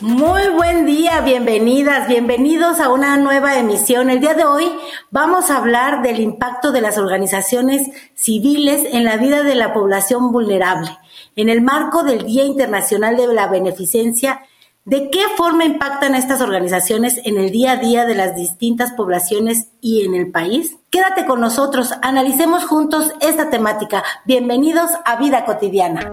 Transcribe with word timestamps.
Muy 0.00 0.48
buen 0.50 0.86
día, 0.86 1.22
bienvenidas, 1.22 2.06
bienvenidos 2.06 2.78
a 2.78 2.88
una 2.88 3.16
nueva 3.16 3.58
emisión. 3.58 4.10
El 4.10 4.20
día 4.20 4.34
de 4.34 4.44
hoy 4.44 4.70
vamos 5.10 5.50
a 5.50 5.56
hablar 5.56 6.02
del 6.02 6.20
impacto 6.20 6.70
de 6.70 6.80
las 6.80 6.98
organizaciones 6.98 7.90
civiles 8.14 8.86
en 8.92 9.02
la 9.02 9.16
vida 9.16 9.42
de 9.42 9.56
la 9.56 9.72
población 9.72 10.30
vulnerable, 10.30 10.96
en 11.34 11.48
el 11.48 11.62
marco 11.62 12.04
del 12.04 12.24
Día 12.24 12.44
Internacional 12.44 13.16
de 13.16 13.26
la 13.26 13.48
Beneficencia. 13.48 14.42
¿De 14.84 15.10
qué 15.10 15.22
forma 15.36 15.64
impactan 15.64 16.14
estas 16.14 16.42
organizaciones 16.42 17.20
en 17.24 17.36
el 17.36 17.50
día 17.50 17.72
a 17.72 17.76
día 17.76 18.06
de 18.06 18.14
las 18.14 18.36
distintas 18.36 18.92
poblaciones 18.92 19.70
y 19.80 20.04
en 20.04 20.14
el 20.14 20.30
país? 20.30 20.76
Quédate 20.90 21.26
con 21.26 21.40
nosotros, 21.40 21.92
analicemos 22.02 22.64
juntos 22.66 23.12
esta 23.20 23.50
temática. 23.50 24.04
Bienvenidos 24.24 24.90
a 25.04 25.16
Vida 25.16 25.44
Cotidiana. 25.44 26.08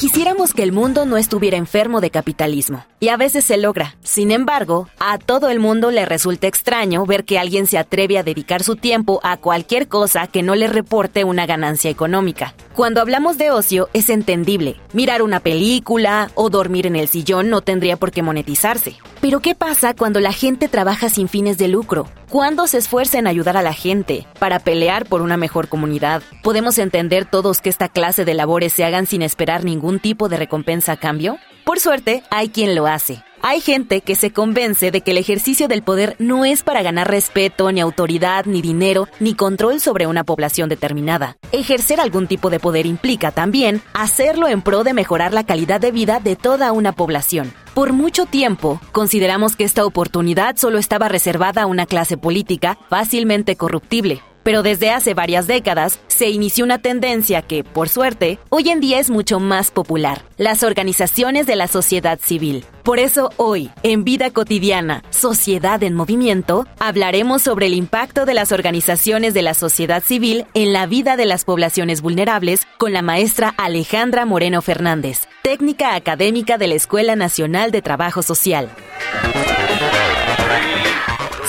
Quisiéramos 0.00 0.54
que 0.54 0.62
el 0.62 0.72
mundo 0.72 1.04
no 1.04 1.18
estuviera 1.18 1.58
enfermo 1.58 2.00
de 2.00 2.08
capitalismo, 2.08 2.86
y 3.00 3.08
a 3.08 3.18
veces 3.18 3.44
se 3.44 3.58
logra. 3.58 3.96
Sin 4.02 4.30
embargo, 4.30 4.88
a 4.98 5.18
todo 5.18 5.50
el 5.50 5.60
mundo 5.60 5.90
le 5.90 6.06
resulta 6.06 6.46
extraño 6.46 7.04
ver 7.04 7.26
que 7.26 7.38
alguien 7.38 7.66
se 7.66 7.76
atreve 7.76 8.16
a 8.16 8.22
dedicar 8.22 8.62
su 8.62 8.76
tiempo 8.76 9.20
a 9.22 9.36
cualquier 9.36 9.88
cosa 9.88 10.26
que 10.26 10.42
no 10.42 10.54
le 10.54 10.68
reporte 10.68 11.24
una 11.24 11.44
ganancia 11.44 11.90
económica. 11.90 12.54
Cuando 12.74 13.02
hablamos 13.02 13.36
de 13.36 13.50
ocio 13.50 13.90
es 13.92 14.08
entendible. 14.08 14.80
Mirar 14.94 15.20
una 15.20 15.40
película 15.40 16.30
o 16.34 16.48
dormir 16.48 16.86
en 16.86 16.96
el 16.96 17.06
sillón 17.06 17.50
no 17.50 17.60
tendría 17.60 17.98
por 17.98 18.10
qué 18.10 18.22
monetizarse. 18.22 18.96
Pero 19.20 19.40
¿qué 19.40 19.54
pasa 19.54 19.94
cuando 19.94 20.18
la 20.18 20.32
gente 20.32 20.66
trabaja 20.66 21.10
sin 21.10 21.28
fines 21.28 21.58
de 21.58 21.68
lucro? 21.68 22.08
¿Cuándo 22.30 22.66
se 22.66 22.78
esfuerza 22.78 23.18
en 23.18 23.26
ayudar 23.26 23.58
a 23.58 23.62
la 23.62 23.74
gente 23.74 24.26
para 24.38 24.60
pelear 24.60 25.04
por 25.04 25.20
una 25.20 25.36
mejor 25.36 25.68
comunidad? 25.68 26.22
¿Podemos 26.42 26.78
entender 26.78 27.26
todos 27.26 27.60
que 27.60 27.68
esta 27.68 27.90
clase 27.90 28.24
de 28.24 28.32
labores 28.32 28.72
se 28.72 28.84
hagan 28.84 29.04
sin 29.04 29.20
esperar 29.20 29.62
ningún 29.62 30.00
tipo 30.00 30.30
de 30.30 30.38
recompensa 30.38 30.92
a 30.92 30.96
cambio? 30.96 31.36
Por 31.66 31.80
suerte, 31.80 32.22
hay 32.30 32.48
quien 32.48 32.74
lo 32.74 32.86
hace. 32.86 33.22
Hay 33.42 33.60
gente 33.60 34.00
que 34.00 34.16
se 34.16 34.32
convence 34.32 34.90
de 34.90 35.02
que 35.02 35.12
el 35.12 35.18
ejercicio 35.18 35.68
del 35.68 35.82
poder 35.82 36.16
no 36.18 36.44
es 36.44 36.62
para 36.62 36.82
ganar 36.82 37.10
respeto, 37.10 37.72
ni 37.72 37.80
autoridad, 37.80 38.44
ni 38.46 38.60
dinero, 38.60 39.06
ni 39.18 39.34
control 39.34 39.80
sobre 39.80 40.06
una 40.06 40.24
población 40.24 40.68
determinada. 40.68 41.36
Ejercer 41.52 42.00
algún 42.00 42.26
tipo 42.26 42.50
de 42.50 42.60
poder 42.60 42.86
implica 42.86 43.32
también 43.32 43.82
hacerlo 43.92 44.48
en 44.48 44.62
pro 44.62 44.82
de 44.82 44.94
mejorar 44.94 45.32
la 45.32 45.44
calidad 45.44 45.80
de 45.80 45.90
vida 45.90 46.20
de 46.20 46.36
toda 46.36 46.72
una 46.72 46.92
población. 46.92 47.52
Por 47.80 47.94
mucho 47.94 48.26
tiempo, 48.26 48.78
consideramos 48.92 49.56
que 49.56 49.64
esta 49.64 49.86
oportunidad 49.86 50.56
solo 50.56 50.76
estaba 50.76 51.08
reservada 51.08 51.62
a 51.62 51.66
una 51.66 51.86
clase 51.86 52.18
política 52.18 52.76
fácilmente 52.90 53.56
corruptible. 53.56 54.20
Pero 54.42 54.62
desde 54.62 54.90
hace 54.90 55.14
varias 55.14 55.46
décadas 55.46 56.00
se 56.06 56.30
inició 56.30 56.64
una 56.64 56.78
tendencia 56.78 57.42
que, 57.42 57.64
por 57.64 57.88
suerte, 57.88 58.38
hoy 58.48 58.70
en 58.70 58.80
día 58.80 58.98
es 58.98 59.10
mucho 59.10 59.40
más 59.40 59.70
popular, 59.70 60.22
las 60.36 60.62
organizaciones 60.62 61.46
de 61.46 61.56
la 61.56 61.68
sociedad 61.68 62.18
civil. 62.22 62.64
Por 62.82 62.98
eso 62.98 63.30
hoy, 63.36 63.70
en 63.82 64.04
Vida 64.04 64.30
Cotidiana, 64.30 65.04
Sociedad 65.10 65.82
en 65.82 65.94
Movimiento, 65.94 66.66
hablaremos 66.78 67.42
sobre 67.42 67.66
el 67.66 67.74
impacto 67.74 68.24
de 68.24 68.34
las 68.34 68.52
organizaciones 68.52 69.34
de 69.34 69.42
la 69.42 69.54
sociedad 69.54 70.02
civil 70.02 70.46
en 70.54 70.72
la 70.72 70.86
vida 70.86 71.16
de 71.16 71.26
las 71.26 71.44
poblaciones 71.44 72.00
vulnerables 72.00 72.66
con 72.78 72.92
la 72.92 73.02
maestra 73.02 73.54
Alejandra 73.58 74.24
Moreno 74.24 74.62
Fernández, 74.62 75.28
técnica 75.42 75.94
académica 75.94 76.56
de 76.58 76.68
la 76.68 76.74
Escuela 76.74 77.16
Nacional 77.16 77.70
de 77.70 77.82
Trabajo 77.82 78.22
Social. 78.22 78.70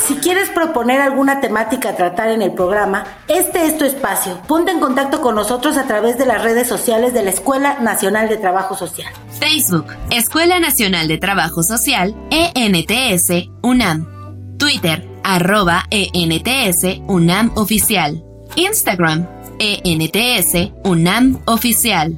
Si 0.05 0.15
quieres 0.15 0.49
proponer 0.49 0.99
alguna 0.99 1.41
temática 1.41 1.89
a 1.89 1.95
tratar 1.95 2.29
en 2.29 2.41
el 2.41 2.53
programa, 2.53 3.05
este 3.27 3.67
es 3.67 3.77
tu 3.77 3.85
espacio. 3.85 4.41
Ponte 4.47 4.71
en 4.71 4.79
contacto 4.79 5.21
con 5.21 5.35
nosotros 5.35 5.77
a 5.77 5.85
través 5.85 6.17
de 6.17 6.25
las 6.25 6.41
redes 6.41 6.67
sociales 6.67 7.13
de 7.13 7.23
la 7.23 7.29
Escuela 7.29 7.79
Nacional 7.79 8.27
de 8.27 8.37
Trabajo 8.37 8.75
Social. 8.75 9.13
Facebook, 9.39 9.85
Escuela 10.09 10.59
Nacional 10.59 11.07
de 11.07 11.19
Trabajo 11.19 11.61
Social, 11.61 12.15
ENTS, 12.31 13.49
UNAM. 13.61 14.57
Twitter, 14.57 15.07
arroba 15.23 15.85
ENTS, 15.91 17.01
UNAM 17.07 17.51
Oficial. 17.55 18.23
Instagram, 18.55 19.27
ENTS, 19.59 20.71
UNAM 20.83 21.41
Oficial. 21.45 22.17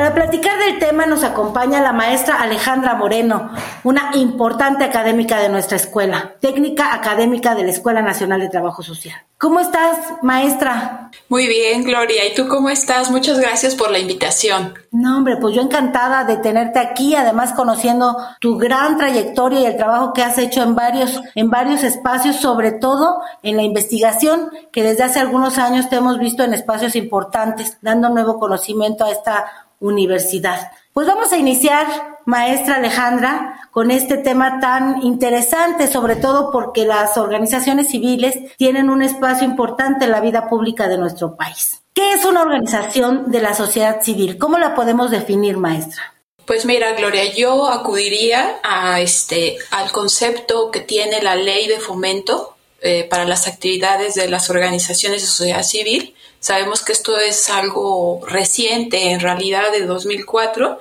Para 0.00 0.14
platicar 0.14 0.58
del 0.58 0.78
tema 0.78 1.04
nos 1.04 1.22
acompaña 1.24 1.82
la 1.82 1.92
maestra 1.92 2.40
Alejandra 2.40 2.94
Moreno, 2.94 3.50
una 3.84 4.12
importante 4.14 4.82
académica 4.82 5.38
de 5.40 5.50
nuestra 5.50 5.76
escuela, 5.76 6.36
técnica 6.40 6.94
académica 6.94 7.54
de 7.54 7.64
la 7.64 7.70
Escuela 7.70 8.00
Nacional 8.00 8.40
de 8.40 8.48
Trabajo 8.48 8.82
Social. 8.82 9.20
¿Cómo 9.36 9.60
estás, 9.60 9.98
maestra? 10.22 11.10
Muy 11.28 11.46
bien, 11.46 11.84
Gloria. 11.84 12.26
¿Y 12.26 12.34
tú 12.34 12.48
cómo 12.48 12.70
estás? 12.70 13.10
Muchas 13.10 13.38
gracias 13.40 13.74
por 13.74 13.90
la 13.90 13.98
invitación. 13.98 14.72
No, 14.90 15.18
hombre, 15.18 15.36
pues 15.36 15.54
yo 15.54 15.60
encantada 15.60 16.24
de 16.24 16.38
tenerte 16.38 16.78
aquí, 16.78 17.14
además 17.14 17.52
conociendo 17.52 18.16
tu 18.40 18.56
gran 18.56 18.96
trayectoria 18.96 19.60
y 19.60 19.66
el 19.66 19.76
trabajo 19.76 20.14
que 20.14 20.22
has 20.22 20.38
hecho 20.38 20.62
en 20.62 20.74
varios, 20.74 21.20
en 21.34 21.50
varios 21.50 21.84
espacios, 21.84 22.36
sobre 22.36 22.72
todo 22.72 23.20
en 23.42 23.56
la 23.56 23.62
investigación, 23.62 24.50
que 24.72 24.82
desde 24.82 25.04
hace 25.04 25.20
algunos 25.20 25.58
años 25.58 25.90
te 25.90 25.96
hemos 25.96 26.18
visto 26.18 26.42
en 26.42 26.54
espacios 26.54 26.96
importantes, 26.96 27.76
dando 27.82 28.08
nuevo 28.08 28.38
conocimiento 28.38 29.04
a 29.04 29.10
esta 29.10 29.66
universidad. 29.80 30.70
Pues 30.92 31.06
vamos 31.06 31.32
a 31.32 31.38
iniciar, 31.38 31.86
maestra 32.26 32.76
Alejandra, 32.76 33.68
con 33.70 33.90
este 33.90 34.18
tema 34.18 34.60
tan 34.60 35.02
interesante, 35.02 35.86
sobre 35.86 36.16
todo 36.16 36.50
porque 36.52 36.84
las 36.84 37.16
organizaciones 37.16 37.88
civiles 37.88 38.36
tienen 38.56 38.90
un 38.90 39.02
espacio 39.02 39.46
importante 39.46 40.04
en 40.04 40.12
la 40.12 40.20
vida 40.20 40.48
pública 40.48 40.88
de 40.88 40.98
nuestro 40.98 41.36
país. 41.36 41.82
¿Qué 41.94 42.12
es 42.12 42.24
una 42.24 42.42
organización 42.42 43.30
de 43.30 43.40
la 43.40 43.54
sociedad 43.54 44.02
civil? 44.02 44.38
¿Cómo 44.38 44.58
la 44.58 44.74
podemos 44.74 45.10
definir, 45.10 45.56
maestra? 45.56 46.14
Pues 46.46 46.64
mira, 46.64 46.92
Gloria, 46.92 47.32
yo 47.32 47.68
acudiría 47.68 48.58
a 48.62 49.00
este 49.00 49.56
al 49.70 49.92
concepto 49.92 50.70
que 50.70 50.80
tiene 50.80 51.22
la 51.22 51.36
ley 51.36 51.68
de 51.68 51.78
fomento 51.78 52.56
eh, 52.82 53.06
para 53.08 53.24
las 53.24 53.46
actividades 53.46 54.14
de 54.14 54.28
las 54.28 54.50
organizaciones 54.50 55.22
de 55.22 55.28
sociedad 55.28 55.62
civil, 55.62 56.14
Sabemos 56.40 56.82
que 56.82 56.92
esto 56.92 57.18
es 57.18 57.50
algo 57.50 58.22
reciente, 58.26 59.10
en 59.10 59.20
realidad 59.20 59.70
de 59.72 59.84
2004, 59.84 60.78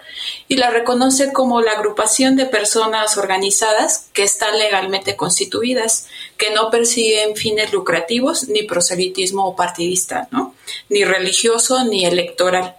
y 0.48 0.56
la 0.56 0.70
reconoce 0.70 1.34
como 1.34 1.62
la 1.62 1.74
agrupación 1.74 2.38
de 2.38 2.46
personas 2.46 3.18
organizadas 3.18 4.08
que 4.14 4.24
están 4.24 4.58
legalmente 4.58 5.18
constituidas, 5.18 6.08
que 6.38 6.52
no 6.52 6.70
persiguen 6.70 7.36
fines 7.36 7.74
lucrativos 7.74 8.48
ni 8.48 8.64
proselitismo 8.64 9.58
partidista, 9.58 10.30
¿no? 10.32 10.56
ni 10.88 11.04
religioso 11.04 11.84
ni 11.84 12.06
electoral 12.06 12.78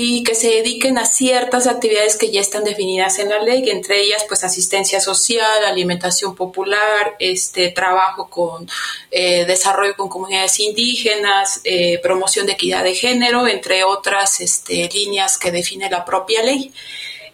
y 0.00 0.22
que 0.22 0.36
se 0.36 0.48
dediquen 0.48 0.96
a 0.96 1.04
ciertas 1.04 1.66
actividades 1.66 2.16
que 2.16 2.30
ya 2.30 2.40
están 2.40 2.62
definidas 2.62 3.18
en 3.18 3.30
la 3.30 3.40
ley, 3.40 3.68
entre 3.68 4.00
ellas 4.00 4.24
pues 4.28 4.44
asistencia 4.44 5.00
social, 5.00 5.64
alimentación 5.64 6.36
popular, 6.36 7.16
este 7.18 7.70
trabajo 7.70 8.30
con 8.30 8.70
eh, 9.10 9.44
desarrollo 9.44 9.96
con 9.96 10.08
comunidades 10.08 10.60
indígenas, 10.60 11.62
eh, 11.64 11.98
promoción 12.00 12.46
de 12.46 12.52
equidad 12.52 12.84
de 12.84 12.94
género, 12.94 13.48
entre 13.48 13.82
otras 13.82 14.40
este, 14.40 14.88
líneas 14.94 15.36
que 15.36 15.50
define 15.50 15.90
la 15.90 16.04
propia 16.04 16.44
ley. 16.44 16.72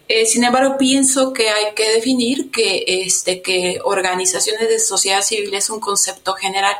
Eh, 0.07 0.25
sin 0.25 0.43
embargo, 0.43 0.75
pienso 0.79 1.33
que 1.33 1.49
hay 1.49 1.75
que 1.75 1.91
definir 1.91 2.49
que, 2.49 2.83
este, 2.87 3.43
que 3.43 3.79
organizaciones 3.83 4.69
de 4.69 4.79
sociedad 4.79 5.21
civil 5.21 5.53
es 5.53 5.69
un 5.69 5.79
concepto 5.79 6.33
general 6.33 6.75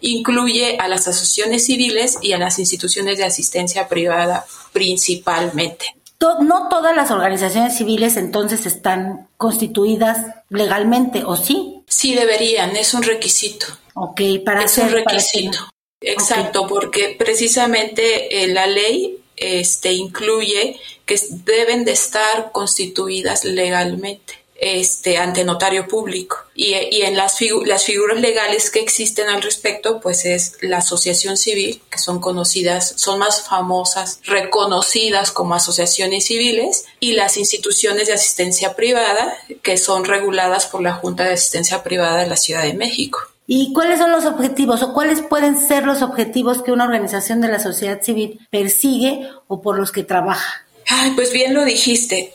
incluye 0.00 0.76
a 0.78 0.88
las 0.88 1.08
asociaciones 1.08 1.66
civiles 1.66 2.18
y 2.22 2.32
a 2.32 2.38
las 2.38 2.58
instituciones 2.58 3.18
de 3.18 3.24
asistencia 3.24 3.88
privada 3.88 4.46
principalmente. 4.72 5.86
No 6.20 6.68
todas 6.68 6.96
las 6.96 7.10
organizaciones 7.10 7.76
civiles 7.76 8.16
entonces 8.16 8.66
están 8.66 9.28
constituidas 9.36 10.26
legalmente, 10.50 11.22
¿o 11.24 11.36
sí? 11.36 11.82
Sí 11.86 12.14
deberían, 12.14 12.76
es 12.76 12.92
un 12.94 13.02
requisito. 13.04 13.66
Ok, 13.94 14.20
para 14.44 14.64
Es 14.64 14.78
un 14.78 14.90
requisito. 14.90 15.58
Exacto, 16.00 16.66
porque 16.66 17.16
precisamente 17.18 18.42
eh, 18.44 18.48
la 18.48 18.66
ley 18.66 19.18
este, 19.36 19.92
incluye 19.92 20.78
que 21.06 21.18
deben 21.44 21.84
de 21.84 21.92
estar 21.92 22.50
constituidas 22.52 23.44
legalmente. 23.44 24.37
Este, 24.58 25.18
ante 25.18 25.44
notario 25.44 25.86
público. 25.86 26.36
Y, 26.54 26.74
en 26.74 27.16
las, 27.16 27.38
las 27.64 27.84
figuras 27.84 28.20
legales 28.20 28.70
que 28.70 28.80
existen 28.80 29.28
al 29.28 29.40
respecto, 29.40 30.00
pues 30.00 30.24
es 30.24 30.56
la 30.60 30.78
asociación 30.78 31.36
civil, 31.36 31.80
que 31.88 31.98
son 31.98 32.20
conocidas, 32.20 32.94
son 32.96 33.20
más 33.20 33.46
famosas, 33.46 34.20
reconocidas 34.24 35.30
como 35.30 35.54
asociaciones 35.54 36.26
civiles, 36.26 36.84
y 36.98 37.12
las 37.12 37.36
instituciones 37.36 38.08
de 38.08 38.14
asistencia 38.14 38.74
privada, 38.74 39.32
que 39.62 39.78
son 39.78 40.04
reguladas 40.04 40.66
por 40.66 40.82
la 40.82 40.94
Junta 40.94 41.24
de 41.24 41.34
Asistencia 41.34 41.82
Privada 41.84 42.18
de 42.22 42.26
la 42.26 42.36
Ciudad 42.36 42.64
de 42.64 42.74
México. 42.74 43.20
¿Y 43.50 43.72
cuáles 43.72 43.98
son 43.98 44.10
los 44.12 44.26
objetivos 44.26 44.82
o 44.82 44.92
cuáles 44.92 45.22
pueden 45.22 45.58
ser 45.58 45.84
los 45.84 46.02
objetivos 46.02 46.62
que 46.62 46.70
una 46.70 46.84
organización 46.84 47.40
de 47.40 47.48
la 47.48 47.58
sociedad 47.58 48.02
civil 48.02 48.40
persigue 48.50 49.26
o 49.46 49.62
por 49.62 49.78
los 49.78 49.90
que 49.90 50.02
trabaja? 50.02 50.66
Ay, 50.86 51.12
pues 51.12 51.32
bien 51.32 51.54
lo 51.54 51.64
dijiste. 51.64 52.34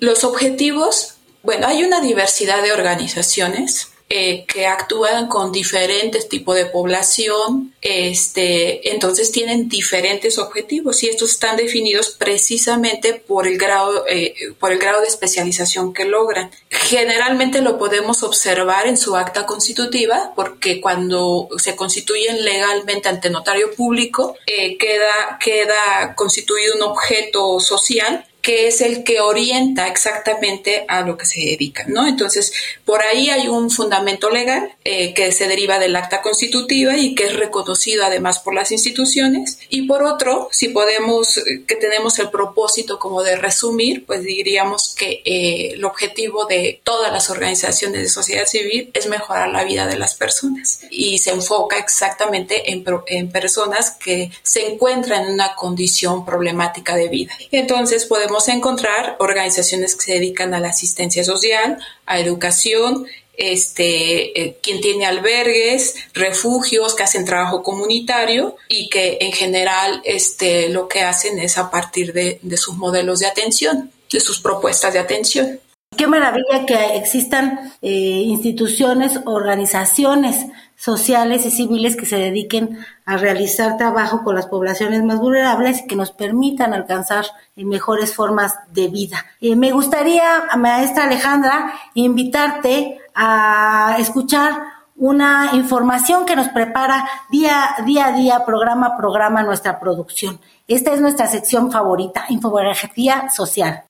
los 0.00 0.24
objetivos, 0.24 1.13
bueno, 1.44 1.66
hay 1.66 1.84
una 1.84 2.00
diversidad 2.00 2.62
de 2.62 2.72
organizaciones 2.72 3.88
eh, 4.10 4.44
que 4.46 4.66
actúan 4.66 5.28
con 5.28 5.50
diferentes 5.50 6.28
tipos 6.28 6.56
de 6.56 6.66
población, 6.66 7.74
este, 7.80 8.92
entonces 8.92 9.32
tienen 9.32 9.68
diferentes 9.68 10.38
objetivos 10.38 11.02
y 11.02 11.08
estos 11.08 11.32
están 11.32 11.56
definidos 11.56 12.10
precisamente 12.10 13.14
por 13.14 13.46
el 13.46 13.58
grado, 13.58 14.04
eh, 14.06 14.34
por 14.58 14.72
el 14.72 14.78
grado 14.78 15.00
de 15.00 15.08
especialización 15.08 15.92
que 15.92 16.04
logran. 16.04 16.50
Generalmente 16.70 17.60
lo 17.60 17.78
podemos 17.78 18.22
observar 18.22 18.86
en 18.86 18.96
su 18.96 19.16
acta 19.16 19.46
constitutiva 19.46 20.32
porque 20.36 20.80
cuando 20.80 21.48
se 21.56 21.74
constituyen 21.74 22.44
legalmente 22.44 23.08
ante 23.08 23.30
notario 23.30 23.74
público 23.74 24.36
eh, 24.46 24.76
queda, 24.78 25.38
queda 25.42 26.14
constituido 26.14 26.76
un 26.76 26.82
objeto 26.82 27.58
social 27.58 28.26
que 28.44 28.66
es 28.66 28.82
el 28.82 29.04
que 29.04 29.22
orienta 29.22 29.88
exactamente 29.88 30.84
a 30.86 31.00
lo 31.00 31.16
que 31.16 31.24
se 31.24 31.40
dedica, 31.40 31.86
¿no? 31.88 32.06
Entonces, 32.06 32.52
por 32.84 33.00
ahí 33.02 33.30
hay 33.30 33.48
un 33.48 33.70
fundamento 33.70 34.28
legal 34.28 34.70
eh, 34.84 35.14
que 35.14 35.32
se 35.32 35.48
deriva 35.48 35.78
del 35.78 35.96
acta 35.96 36.20
constitutiva 36.20 36.94
y 36.94 37.14
que 37.14 37.24
es 37.24 37.36
reconocido 37.36 38.04
además 38.04 38.40
por 38.40 38.54
las 38.54 38.70
instituciones. 38.70 39.58
Y 39.70 39.86
por 39.86 40.02
otro, 40.02 40.50
si 40.52 40.68
podemos, 40.68 41.40
que 41.66 41.76
tenemos 41.76 42.18
el 42.18 42.28
propósito 42.28 42.98
como 42.98 43.22
de 43.22 43.36
resumir, 43.36 44.04
pues 44.04 44.22
diríamos 44.22 44.94
que 44.94 45.22
eh, 45.24 45.70
el 45.72 45.84
objetivo 45.86 46.44
de 46.44 46.82
todas 46.84 47.10
las 47.10 47.30
organizaciones 47.30 48.02
de 48.02 48.08
sociedad 48.10 48.44
civil 48.44 48.90
es 48.92 49.06
mejorar 49.06 49.48
la 49.48 49.64
vida 49.64 49.86
de 49.86 49.96
las 49.96 50.16
personas 50.16 50.80
y 50.90 51.16
se 51.16 51.30
enfoca 51.30 51.78
exactamente 51.78 52.70
en, 52.70 52.84
en 53.06 53.32
personas 53.32 53.92
que 53.92 54.30
se 54.42 54.70
encuentran 54.70 55.24
en 55.24 55.32
una 55.32 55.54
condición 55.54 56.26
problemática 56.26 56.94
de 56.94 57.08
vida. 57.08 57.32
Entonces, 57.50 58.04
podemos 58.04 58.33
encontrar 58.48 59.16
organizaciones 59.18 59.94
que 59.94 60.04
se 60.04 60.14
dedican 60.14 60.54
a 60.54 60.60
la 60.60 60.68
asistencia 60.68 61.24
social, 61.24 61.78
a 62.06 62.18
educación, 62.18 63.06
este, 63.36 64.40
eh, 64.40 64.58
quien 64.62 64.80
tiene 64.80 65.06
albergues, 65.06 65.96
refugios, 66.12 66.94
que 66.94 67.02
hacen 67.02 67.24
trabajo 67.24 67.62
comunitario 67.62 68.56
y 68.68 68.88
que 68.88 69.18
en 69.20 69.32
general 69.32 70.00
este, 70.04 70.68
lo 70.68 70.88
que 70.88 71.02
hacen 71.02 71.38
es 71.38 71.58
a 71.58 71.70
partir 71.70 72.12
de, 72.12 72.38
sus 72.56 72.76
modelos 72.76 73.20
de 73.20 73.26
atención, 73.26 73.90
de 74.10 74.20
sus 74.20 74.40
propuestas 74.40 74.92
de 74.92 75.00
atención. 75.00 75.60
Qué 75.96 76.06
maravilla 76.06 76.66
que 76.66 76.96
existan 76.96 77.72
eh, 77.82 77.90
instituciones, 77.90 79.20
organizaciones 79.24 80.46
sociales 80.76 81.46
y 81.46 81.50
civiles 81.50 81.96
que 81.96 82.06
se 82.06 82.16
dediquen 82.16 82.78
a 83.06 83.16
realizar 83.16 83.76
trabajo 83.76 84.24
con 84.24 84.34
las 84.34 84.46
poblaciones 84.46 85.04
más 85.04 85.18
vulnerables 85.18 85.80
y 85.80 85.86
que 85.86 85.96
nos 85.96 86.10
permitan 86.10 86.74
alcanzar 86.74 87.26
eh, 87.56 87.64
mejores 87.64 88.14
formas 88.14 88.54
de 88.72 88.88
vida. 88.88 89.24
Eh, 89.40 89.56
me 89.56 89.72
gustaría, 89.72 90.44
maestra 90.56 91.04
Alejandra, 91.04 91.74
invitarte 91.94 92.98
a 93.14 93.96
escuchar 93.98 94.62
una 94.96 95.50
información 95.54 96.24
que 96.24 96.36
nos 96.36 96.48
prepara 96.48 97.08
día, 97.30 97.76
día 97.84 98.06
a 98.06 98.12
día, 98.12 98.44
programa 98.44 98.88
a 98.88 98.96
programa, 98.96 99.42
nuestra 99.42 99.78
producción. 99.80 100.40
Esta 100.66 100.92
es 100.92 101.00
nuestra 101.00 101.26
sección 101.26 101.70
favorita, 101.70 102.24
infografía 102.28 103.28
social. 103.30 103.84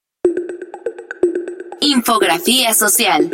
Infografía 2.06 2.74
social. 2.74 3.30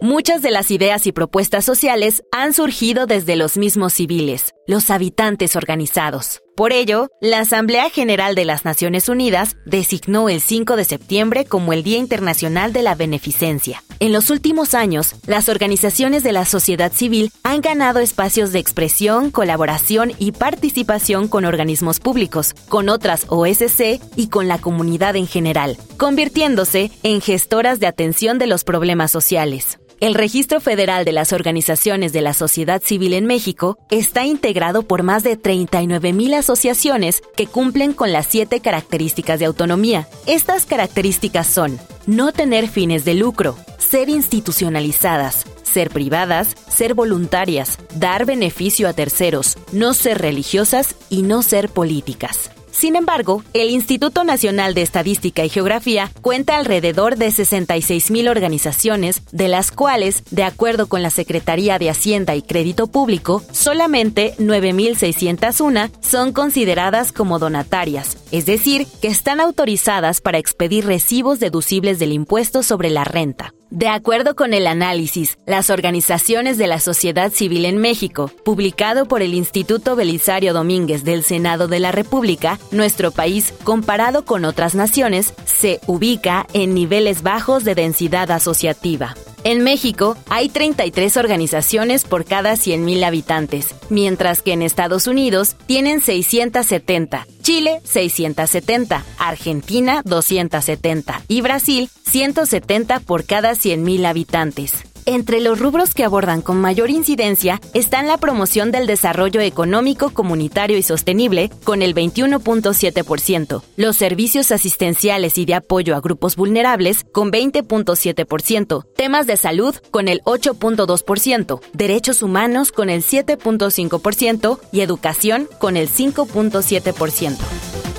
Muchas 0.00 0.40
de 0.40 0.50
las 0.50 0.70
ideas 0.70 1.06
y 1.06 1.12
propuestas 1.12 1.66
sociales 1.66 2.22
han 2.32 2.54
surgido 2.54 3.04
desde 3.04 3.36
los 3.36 3.58
mismos 3.58 3.92
civiles, 3.92 4.54
los 4.66 4.90
habitantes 4.90 5.56
organizados. 5.56 6.42
Por 6.54 6.72
ello, 6.72 7.08
la 7.20 7.38
Asamblea 7.38 7.88
General 7.88 8.34
de 8.34 8.44
las 8.44 8.64
Naciones 8.64 9.08
Unidas 9.08 9.56
designó 9.64 10.28
el 10.28 10.40
5 10.40 10.76
de 10.76 10.84
septiembre 10.84 11.44
como 11.46 11.72
el 11.72 11.82
Día 11.82 11.96
Internacional 11.96 12.74
de 12.74 12.82
la 12.82 12.94
Beneficencia. 12.94 13.82
En 14.00 14.12
los 14.12 14.28
últimos 14.28 14.74
años, 14.74 15.14
las 15.26 15.48
organizaciones 15.48 16.22
de 16.22 16.32
la 16.32 16.44
sociedad 16.44 16.92
civil 16.92 17.32
han 17.42 17.62
ganado 17.62 18.00
espacios 18.00 18.52
de 18.52 18.58
expresión, 18.58 19.30
colaboración 19.30 20.12
y 20.18 20.32
participación 20.32 21.26
con 21.26 21.46
organismos 21.46 22.00
públicos, 22.00 22.54
con 22.68 22.90
otras 22.90 23.24
OSC 23.28 24.00
y 24.16 24.28
con 24.28 24.46
la 24.46 24.58
comunidad 24.58 25.16
en 25.16 25.26
general, 25.26 25.78
convirtiéndose 25.96 26.90
en 27.02 27.20
gestoras 27.22 27.80
de 27.80 27.86
atención 27.86 28.38
de 28.38 28.46
los 28.46 28.64
problemas 28.64 29.10
sociales. 29.10 29.78
El 30.02 30.14
Registro 30.14 30.60
Federal 30.60 31.04
de 31.04 31.12
las 31.12 31.32
Organizaciones 31.32 32.12
de 32.12 32.22
la 32.22 32.34
Sociedad 32.34 32.82
Civil 32.84 33.12
en 33.12 33.24
México 33.24 33.78
está 33.88 34.24
integrado 34.24 34.82
por 34.82 35.04
más 35.04 35.22
de 35.22 35.40
39.000 35.40 36.38
asociaciones 36.38 37.22
que 37.36 37.46
cumplen 37.46 37.92
con 37.92 38.10
las 38.10 38.26
siete 38.26 38.58
características 38.58 39.38
de 39.38 39.44
autonomía. 39.44 40.08
Estas 40.26 40.66
características 40.66 41.46
son 41.46 41.78
no 42.08 42.32
tener 42.32 42.66
fines 42.66 43.04
de 43.04 43.14
lucro, 43.14 43.56
ser 43.78 44.08
institucionalizadas, 44.08 45.44
ser 45.62 45.90
privadas, 45.90 46.56
ser 46.68 46.94
voluntarias, 46.94 47.78
dar 47.94 48.26
beneficio 48.26 48.88
a 48.88 48.94
terceros, 48.94 49.56
no 49.70 49.94
ser 49.94 50.18
religiosas 50.18 50.96
y 51.10 51.22
no 51.22 51.44
ser 51.44 51.68
políticas. 51.68 52.50
Sin 52.82 52.96
embargo, 52.96 53.44
el 53.54 53.70
Instituto 53.70 54.24
Nacional 54.24 54.74
de 54.74 54.82
Estadística 54.82 55.44
y 55.44 55.48
Geografía 55.48 56.10
cuenta 56.20 56.56
alrededor 56.56 57.16
de 57.16 57.28
66.000 57.28 58.28
organizaciones, 58.28 59.22
de 59.30 59.46
las 59.46 59.70
cuales, 59.70 60.24
de 60.32 60.42
acuerdo 60.42 60.88
con 60.88 61.00
la 61.00 61.10
Secretaría 61.10 61.78
de 61.78 61.90
Hacienda 61.90 62.34
y 62.34 62.42
Crédito 62.42 62.88
Público, 62.88 63.40
solamente 63.52 64.34
9.601 64.38 65.92
son 66.00 66.32
consideradas 66.32 67.12
como 67.12 67.38
donatarias, 67.38 68.18
es 68.32 68.46
decir, 68.46 68.88
que 69.00 69.06
están 69.06 69.38
autorizadas 69.40 70.20
para 70.20 70.38
expedir 70.38 70.84
recibos 70.84 71.38
deducibles 71.38 72.00
del 72.00 72.10
impuesto 72.10 72.64
sobre 72.64 72.90
la 72.90 73.04
renta. 73.04 73.54
De 73.72 73.88
acuerdo 73.88 74.36
con 74.36 74.52
el 74.52 74.66
análisis, 74.66 75.38
las 75.46 75.70
organizaciones 75.70 76.58
de 76.58 76.66
la 76.66 76.78
sociedad 76.78 77.32
civil 77.32 77.64
en 77.64 77.78
México, 77.78 78.30
publicado 78.44 79.08
por 79.08 79.22
el 79.22 79.32
Instituto 79.32 79.96
Belisario 79.96 80.52
Domínguez 80.52 81.04
del 81.04 81.24
Senado 81.24 81.68
de 81.68 81.80
la 81.80 81.90
República, 81.90 82.58
nuestro 82.70 83.12
país, 83.12 83.54
comparado 83.64 84.26
con 84.26 84.44
otras 84.44 84.74
naciones, 84.74 85.32
se 85.46 85.80
ubica 85.86 86.46
en 86.52 86.74
niveles 86.74 87.22
bajos 87.22 87.64
de 87.64 87.74
densidad 87.74 88.30
asociativa. 88.30 89.14
En 89.42 89.64
México 89.64 90.18
hay 90.28 90.50
33 90.50 91.16
organizaciones 91.16 92.04
por 92.04 92.26
cada 92.26 92.52
100.000 92.52 93.04
habitantes, 93.04 93.74
mientras 93.88 94.42
que 94.42 94.52
en 94.52 94.60
Estados 94.60 95.06
Unidos 95.06 95.56
tienen 95.64 96.02
670, 96.02 97.26
Chile 97.42 97.80
670, 97.84 99.04
Argentina 99.18 100.02
270 100.04 101.22
y 101.28 101.40
Brasil 101.40 101.90
170 102.06 103.00
por 103.00 103.24
cada 103.24 103.52
100.000 103.52 104.06
habitantes. 104.06 104.91
Entre 105.04 105.40
los 105.40 105.58
rubros 105.58 105.94
que 105.94 106.04
abordan 106.04 106.42
con 106.42 106.60
mayor 106.60 106.88
incidencia 106.88 107.60
están 107.74 108.06
la 108.06 108.18
promoción 108.18 108.70
del 108.70 108.86
desarrollo 108.86 109.40
económico, 109.40 110.10
comunitario 110.10 110.78
y 110.78 110.82
sostenible, 110.82 111.50
con 111.64 111.82
el 111.82 111.92
21.7%, 111.92 113.62
los 113.76 113.96
servicios 113.96 114.52
asistenciales 114.52 115.38
y 115.38 115.44
de 115.44 115.54
apoyo 115.54 115.96
a 115.96 116.00
grupos 116.00 116.36
vulnerables, 116.36 117.04
con 117.10 117.32
20.7%, 117.32 118.86
temas 118.94 119.26
de 119.26 119.36
salud, 119.36 119.74
con 119.90 120.06
el 120.06 120.22
8.2%, 120.22 121.60
derechos 121.72 122.22
humanos, 122.22 122.70
con 122.70 122.88
el 122.88 123.02
7.5% 123.02 124.60
y 124.70 124.82
educación, 124.82 125.48
con 125.58 125.76
el 125.76 125.88
5.7%. 125.88 127.91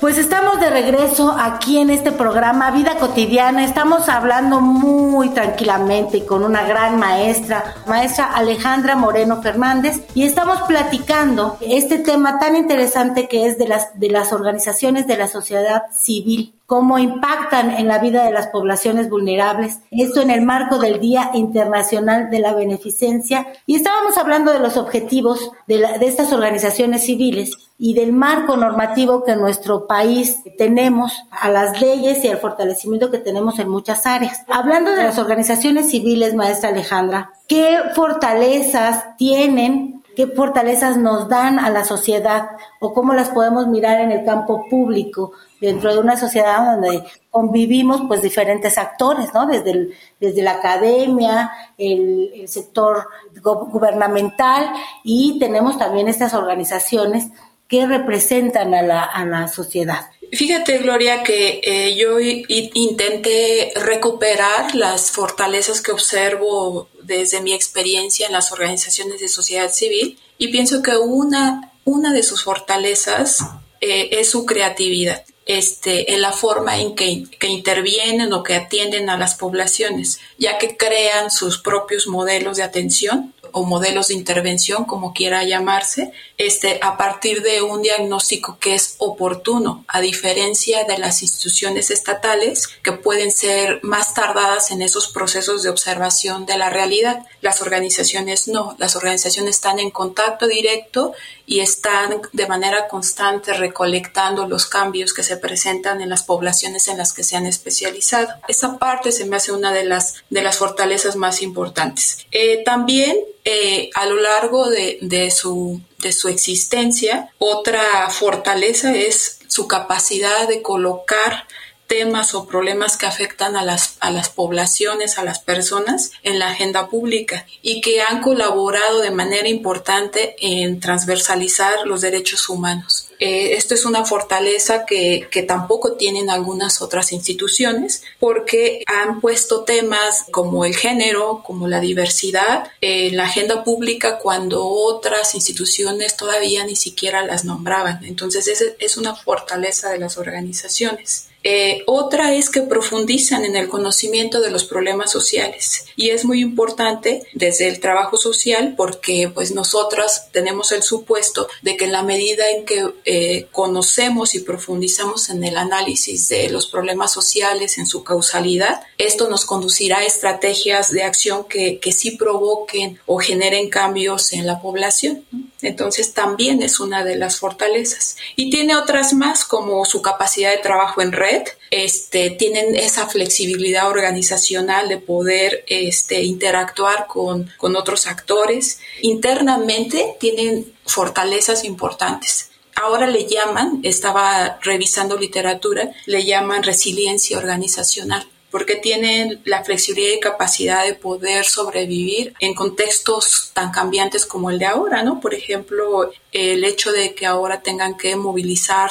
Pues 0.00 0.16
estamos 0.16 0.58
de 0.60 0.70
regreso 0.70 1.36
aquí 1.38 1.76
en 1.76 1.90
este 1.90 2.10
programa 2.10 2.70
Vida 2.70 2.96
Cotidiana. 2.96 3.66
Estamos 3.66 4.08
hablando 4.08 4.62
muy 4.62 5.28
tranquilamente 5.28 6.16
y 6.16 6.20
con 6.22 6.42
una 6.42 6.66
gran 6.66 6.98
maestra, 6.98 7.74
maestra 7.86 8.32
Alejandra 8.32 8.96
Moreno 8.96 9.42
Fernández, 9.42 10.00
y 10.14 10.22
estamos 10.22 10.62
platicando 10.62 11.58
este 11.60 11.98
tema 11.98 12.38
tan 12.38 12.56
interesante 12.56 13.28
que 13.28 13.44
es 13.44 13.58
de 13.58 13.68
las, 13.68 14.00
de 14.00 14.08
las 14.08 14.32
organizaciones 14.32 15.06
de 15.06 15.18
la 15.18 15.28
sociedad 15.28 15.82
civil 15.94 16.54
cómo 16.64 17.00
impactan 17.00 17.72
en 17.72 17.88
la 17.88 17.98
vida 17.98 18.24
de 18.24 18.30
las 18.30 18.46
poblaciones 18.46 19.10
vulnerables. 19.10 19.80
Esto 19.90 20.22
en 20.22 20.30
el 20.30 20.42
marco 20.42 20.78
del 20.78 21.00
Día 21.00 21.32
Internacional 21.34 22.30
de 22.30 22.38
la 22.38 22.54
Beneficencia. 22.54 23.48
Y 23.66 23.74
estábamos 23.74 24.16
hablando 24.16 24.52
de 24.52 24.60
los 24.60 24.76
objetivos 24.76 25.50
de, 25.66 25.78
de 25.78 26.06
estas 26.06 26.32
organizaciones 26.32 27.04
civiles 27.04 27.69
y 27.82 27.94
del 27.94 28.12
marco 28.12 28.58
normativo 28.58 29.24
que 29.24 29.34
nuestro 29.36 29.86
país 29.86 30.44
tenemos, 30.58 31.24
a 31.30 31.48
las 31.48 31.80
leyes 31.80 32.22
y 32.22 32.28
al 32.28 32.36
fortalecimiento 32.36 33.10
que 33.10 33.16
tenemos 33.16 33.58
en 33.58 33.70
muchas 33.70 34.04
áreas. 34.04 34.42
Hablando 34.48 34.90
de 34.90 35.02
las 35.02 35.18
organizaciones 35.18 35.90
civiles, 35.90 36.34
maestra 36.34 36.68
Alejandra, 36.68 37.32
¿qué 37.48 37.78
fortalezas 37.94 39.16
tienen 39.16 40.00
qué 40.16 40.26
fortalezas 40.26 40.98
nos 40.98 41.28
dan 41.28 41.58
a 41.58 41.70
la 41.70 41.84
sociedad 41.84 42.50
o 42.80 42.92
cómo 42.92 43.14
las 43.14 43.30
podemos 43.30 43.68
mirar 43.68 44.00
en 44.00 44.12
el 44.12 44.24
campo 44.24 44.66
público 44.68 45.32
dentro 45.60 45.92
de 45.94 45.98
una 46.00 46.16
sociedad 46.16 46.72
donde 46.72 47.04
convivimos 47.30 48.02
pues 48.08 48.20
diferentes 48.20 48.76
actores, 48.76 49.32
¿no? 49.32 49.46
Desde, 49.46 49.90
desde 50.18 50.42
la 50.42 50.52
academia, 50.52 51.50
el, 51.78 52.46
sector 52.48 53.08
gubernamental 53.42 54.72
y 55.04 55.38
tenemos 55.38 55.78
también 55.78 56.08
estas 56.08 56.34
organizaciones 56.34 57.30
que 57.70 57.86
representan 57.86 58.74
a 58.74 58.82
la, 58.82 59.04
a 59.04 59.24
la 59.24 59.46
sociedad. 59.48 60.10
Fíjate, 60.32 60.78
Gloria, 60.78 61.22
que 61.22 61.60
eh, 61.62 61.96
yo 61.96 62.18
intenté 62.20 63.72
recuperar 63.76 64.74
las 64.74 65.10
fortalezas 65.12 65.80
que 65.80 65.92
observo 65.92 66.88
desde 67.02 67.40
mi 67.40 67.52
experiencia 67.52 68.26
en 68.26 68.32
las 68.32 68.52
organizaciones 68.52 69.20
de 69.20 69.28
sociedad 69.28 69.72
civil 69.72 70.18
y 70.36 70.48
pienso 70.48 70.82
que 70.82 70.96
una, 70.96 71.72
una 71.84 72.12
de 72.12 72.22
sus 72.22 72.44
fortalezas 72.44 73.40
eh, 73.80 74.08
es 74.12 74.30
su 74.30 74.44
creatividad. 74.46 75.24
Este, 75.46 76.12
en 76.12 76.20
la 76.20 76.32
forma 76.32 76.78
en 76.78 76.94
que, 76.94 77.24
que, 77.40 77.48
intervienen 77.48 78.32
o 78.32 78.44
que 78.44 78.54
atienden 78.54 79.10
a 79.10 79.18
las 79.18 79.34
poblaciones, 79.34 80.20
ya 80.38 80.58
que 80.58 80.76
crean 80.76 81.32
sus 81.32 81.58
propios 81.58 82.06
modelos 82.06 82.58
de 82.58 82.62
atención 82.62 83.34
o 83.52 83.64
modelos 83.64 84.08
de 84.08 84.14
intervención, 84.14 84.84
como 84.84 85.12
quiera 85.12 85.44
llamarse, 85.44 86.12
este, 86.38 86.78
a 86.82 86.96
partir 86.96 87.42
de 87.42 87.62
un 87.62 87.82
diagnóstico 87.82 88.58
que 88.58 88.74
es 88.74 88.96
oportuno, 88.98 89.84
a 89.88 90.00
diferencia 90.00 90.84
de 90.84 90.98
las 90.98 91.22
instituciones 91.22 91.90
estatales 91.90 92.68
que 92.82 92.92
pueden 92.92 93.30
ser 93.30 93.80
más 93.82 94.14
tardadas 94.14 94.70
en 94.70 94.82
esos 94.82 95.08
procesos 95.08 95.62
de 95.62 95.70
observación 95.70 96.46
de 96.46 96.58
la 96.58 96.70
realidad. 96.70 97.26
Las 97.40 97.62
organizaciones 97.62 98.48
no, 98.48 98.76
las 98.78 98.96
organizaciones 98.96 99.56
están 99.56 99.78
en 99.78 99.90
contacto 99.90 100.46
directo 100.46 101.12
y 101.50 101.58
están 101.58 102.22
de 102.32 102.46
manera 102.46 102.86
constante 102.86 103.52
recolectando 103.54 104.46
los 104.46 104.66
cambios 104.66 105.12
que 105.12 105.24
se 105.24 105.36
presentan 105.36 106.00
en 106.00 106.08
las 106.08 106.22
poblaciones 106.22 106.86
en 106.86 106.96
las 106.96 107.12
que 107.12 107.24
se 107.24 107.36
han 107.36 107.44
especializado. 107.44 108.28
Esa 108.46 108.78
parte 108.78 109.10
se 109.10 109.24
me 109.24 109.34
hace 109.34 109.50
una 109.50 109.72
de 109.72 109.82
las, 109.82 110.22
de 110.30 110.42
las 110.42 110.58
fortalezas 110.58 111.16
más 111.16 111.42
importantes. 111.42 112.24
Eh, 112.30 112.62
también 112.64 113.16
eh, 113.44 113.90
a 113.96 114.06
lo 114.06 114.20
largo 114.20 114.70
de, 114.70 114.98
de, 115.02 115.32
su, 115.32 115.80
de 115.98 116.12
su 116.12 116.28
existencia, 116.28 117.32
otra 117.38 118.08
fortaleza 118.10 118.94
es 118.94 119.40
su 119.48 119.66
capacidad 119.66 120.46
de 120.46 120.62
colocar 120.62 121.48
temas 121.90 122.34
o 122.36 122.46
problemas 122.46 122.96
que 122.96 123.06
afectan 123.06 123.56
a 123.56 123.64
las, 123.64 123.96
a 123.98 124.12
las 124.12 124.28
poblaciones, 124.28 125.18
a 125.18 125.24
las 125.24 125.40
personas 125.40 126.12
en 126.22 126.38
la 126.38 126.50
agenda 126.50 126.88
pública 126.88 127.46
y 127.62 127.80
que 127.80 128.00
han 128.00 128.22
colaborado 128.22 129.00
de 129.00 129.10
manera 129.10 129.48
importante 129.48 130.36
en 130.38 130.78
transversalizar 130.78 131.84
los 131.86 132.00
derechos 132.00 132.48
humanos. 132.48 133.08
Eh, 133.18 133.54
esto 133.54 133.74
es 133.74 133.84
una 133.84 134.04
fortaleza 134.04 134.86
que, 134.86 135.26
que, 135.32 135.42
tampoco 135.42 135.96
tienen 135.96 136.30
algunas 136.30 136.80
otras 136.80 137.12
instituciones 137.12 138.04
porque 138.20 138.84
han 138.86 139.20
puesto 139.20 139.64
temas 139.64 140.26
como 140.30 140.64
el 140.64 140.76
género, 140.76 141.42
como 141.44 141.66
la 141.66 141.80
diversidad 141.80 142.70
en 142.80 143.16
la 143.16 143.24
agenda 143.24 143.64
pública 143.64 144.18
cuando 144.18 144.64
otras 144.64 145.34
instituciones 145.34 146.16
todavía 146.16 146.64
ni 146.64 146.76
siquiera 146.76 147.26
las 147.26 147.44
nombraban. 147.44 148.04
Entonces, 148.04 148.46
esa 148.46 148.66
es 148.78 148.96
una 148.96 149.16
fortaleza 149.16 149.90
de 149.90 149.98
las 149.98 150.16
organizaciones. 150.16 151.29
Eh, 151.42 151.82
otra 151.86 152.34
es 152.34 152.50
que 152.50 152.60
profundizan 152.60 153.44
en 153.44 153.56
el 153.56 153.68
conocimiento 153.68 154.40
de 154.42 154.50
los 154.50 154.64
problemas 154.64 155.10
sociales 155.10 155.86
y 155.96 156.10
es 156.10 156.26
muy 156.26 156.40
importante 156.40 157.22
desde 157.32 157.68
el 157.68 157.80
trabajo 157.80 158.18
social 158.18 158.74
porque 158.76 159.30
pues 159.32 159.52
nosotras 159.52 160.28
tenemos 160.32 160.70
el 160.72 160.82
supuesto 160.82 161.48
de 161.62 161.78
que 161.78 161.86
en 161.86 161.92
la 161.92 162.02
medida 162.02 162.50
en 162.50 162.66
que 162.66 162.92
eh, 163.06 163.46
conocemos 163.52 164.34
y 164.34 164.40
profundizamos 164.40 165.30
en 165.30 165.42
el 165.44 165.56
análisis 165.56 166.28
de 166.28 166.50
los 166.50 166.66
problemas 166.66 167.12
sociales 167.12 167.78
en 167.78 167.86
su 167.86 168.04
causalidad, 168.04 168.82
esto 168.98 169.30
nos 169.30 169.46
conducirá 169.46 169.98
a 169.98 170.04
estrategias 170.04 170.90
de 170.90 171.04
acción 171.04 171.44
que, 171.44 171.78
que 171.78 171.92
sí 171.92 172.12
provoquen 172.12 172.98
o 173.06 173.18
generen 173.18 173.70
cambios 173.70 174.34
en 174.34 174.46
la 174.46 174.60
población. 174.60 175.24
Entonces 175.62 176.14
también 176.14 176.62
es 176.62 176.80
una 176.80 177.04
de 177.04 177.16
las 177.16 177.38
fortalezas. 177.38 178.16
Y 178.36 178.50
tiene 178.50 178.76
otras 178.76 179.12
más 179.12 179.44
como 179.44 179.84
su 179.84 180.02
capacidad 180.02 180.50
de 180.50 180.58
trabajo 180.58 181.02
en 181.02 181.12
red, 181.12 181.42
este, 181.70 182.30
tienen 182.30 182.74
esa 182.76 183.06
flexibilidad 183.06 183.88
organizacional 183.88 184.88
de 184.88 184.98
poder 184.98 185.64
este, 185.68 186.22
interactuar 186.22 187.06
con, 187.06 187.50
con 187.56 187.76
otros 187.76 188.06
actores. 188.06 188.80
Internamente 189.02 190.16
tienen 190.18 190.72
fortalezas 190.86 191.64
importantes. 191.64 192.50
Ahora 192.74 193.06
le 193.06 193.26
llaman, 193.26 193.80
estaba 193.82 194.58
revisando 194.62 195.18
literatura, 195.18 195.92
le 196.06 196.24
llaman 196.24 196.62
resiliencia 196.62 197.36
organizacional 197.38 198.26
porque 198.50 198.76
tienen 198.76 199.40
la 199.44 199.64
flexibilidad 199.64 200.14
y 200.14 200.20
capacidad 200.20 200.84
de 200.84 200.94
poder 200.94 201.44
sobrevivir 201.44 202.34
en 202.40 202.54
contextos 202.54 203.50
tan 203.54 203.70
cambiantes 203.70 204.26
como 204.26 204.50
el 204.50 204.58
de 204.58 204.66
ahora, 204.66 205.02
¿no? 205.02 205.20
Por 205.20 205.34
ejemplo, 205.34 206.10
el 206.32 206.64
hecho 206.64 206.92
de 206.92 207.14
que 207.14 207.26
ahora 207.26 207.60
tengan 207.62 207.96
que 207.96 208.16
movilizar, 208.16 208.90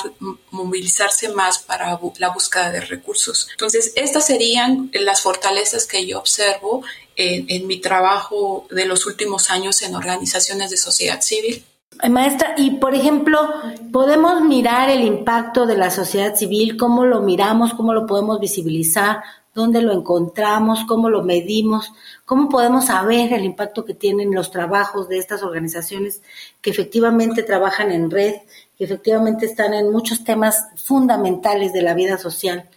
movilizarse 0.51 1.29
más 1.29 1.59
para 1.59 1.99
la 2.17 2.29
búsqueda 2.29 2.71
de 2.71 2.81
recursos. 2.81 3.47
Entonces, 3.51 3.93
estas 3.95 4.25
serían 4.25 4.89
las 4.93 5.21
fortalezas 5.21 5.85
que 5.85 6.05
yo 6.05 6.19
observo 6.19 6.83
en, 7.15 7.45
en 7.49 7.67
mi 7.67 7.79
trabajo 7.79 8.67
de 8.69 8.85
los 8.85 9.05
últimos 9.05 9.49
años 9.49 9.81
en 9.81 9.95
organizaciones 9.95 10.69
de 10.69 10.77
sociedad 10.77 11.21
civil. 11.21 11.65
Maestra, 12.07 12.53
y 12.55 12.71
por 12.71 12.95
ejemplo, 12.95 13.51
podemos 13.91 14.41
mirar 14.41 14.89
el 14.89 15.01
impacto 15.01 15.65
de 15.65 15.75
la 15.75 15.91
sociedad 15.91 16.33
civil, 16.35 16.77
cómo 16.77 17.03
lo 17.03 17.21
miramos, 17.21 17.73
cómo 17.73 17.93
lo 17.93 18.05
podemos 18.05 18.39
visibilizar, 18.39 19.21
dónde 19.53 19.81
lo 19.81 19.93
encontramos, 19.93 20.85
cómo 20.87 21.09
lo 21.09 21.23
medimos, 21.23 21.91
cómo 22.25 22.49
podemos 22.49 22.85
saber 22.85 23.33
el 23.33 23.43
impacto 23.43 23.85
que 23.85 23.93
tienen 23.93 24.33
los 24.33 24.51
trabajos 24.51 25.09
de 25.09 25.17
estas 25.17 25.43
organizaciones 25.43 26.21
que 26.61 26.69
efectivamente 26.69 27.43
trabajan 27.43 27.91
en 27.91 28.11
red, 28.11 28.35
que 28.77 28.83
efectivamente 28.85 29.45
están 29.45 29.73
en 29.73 29.91
muchos 29.91 30.23
temas 30.23 30.67
fundamentales 30.75 31.73
de 31.73 31.81
la 31.81 31.93
vida 31.93 32.17
social, 32.17 32.69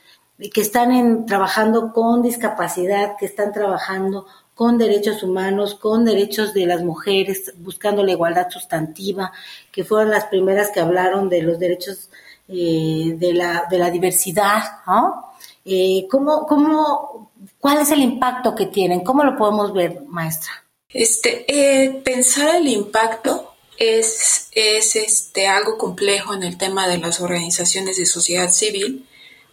que 0.53 0.61
están 0.61 1.27
trabajando 1.27 1.93
con 1.93 2.23
discapacidad, 2.23 3.17
que 3.19 3.27
están 3.27 3.53
trabajando 3.53 4.27
con 4.55 4.79
derechos 4.79 5.23
humanos, 5.23 5.75
con 5.75 6.05
derechos 6.05 6.53
de 6.53 6.67
las 6.67 6.83
mujeres, 6.83 7.55
buscando 7.59 8.03
la 8.03 8.13
igualdad 8.13 8.49
sustantiva, 8.51 9.33
que 9.71 9.85
fueron 9.85 10.11
las 10.11 10.27
primeras 10.27 10.71
que 10.71 10.81
hablaron 10.81 11.29
de 11.29 11.43
los 11.43 11.59
derechos 11.59 12.11
eh, 12.49 13.15
de, 13.17 13.33
la, 13.33 13.67
de 13.71 13.79
la 13.79 13.91
diversidad, 13.91 14.63
¿no? 14.87 15.32
Eh, 15.65 16.07
¿cómo, 16.11 16.47
cómo, 16.47 17.33
¿Cuál 17.59 17.81
es 17.81 17.91
el 17.91 18.01
impacto 18.01 18.55
que 18.55 18.67
tienen? 18.67 19.01
¿Cómo 19.01 19.25
lo 19.25 19.37
podemos 19.37 19.73
ver, 19.73 20.03
maestra? 20.07 20.65
Este, 20.89 21.45
eh, 21.49 22.03
pensar 22.05 22.57
el 22.57 22.69
impacto 22.69 23.55
es, 23.79 24.49
es 24.53 24.97
este, 24.97 25.47
algo 25.47 25.79
complejo 25.79 26.35
en 26.35 26.43
el 26.43 26.59
tema 26.59 26.87
de 26.87 26.99
las 26.99 27.21
organizaciones 27.21 27.97
de 27.97 28.07
sociedad 28.07 28.51
civil 28.51 29.07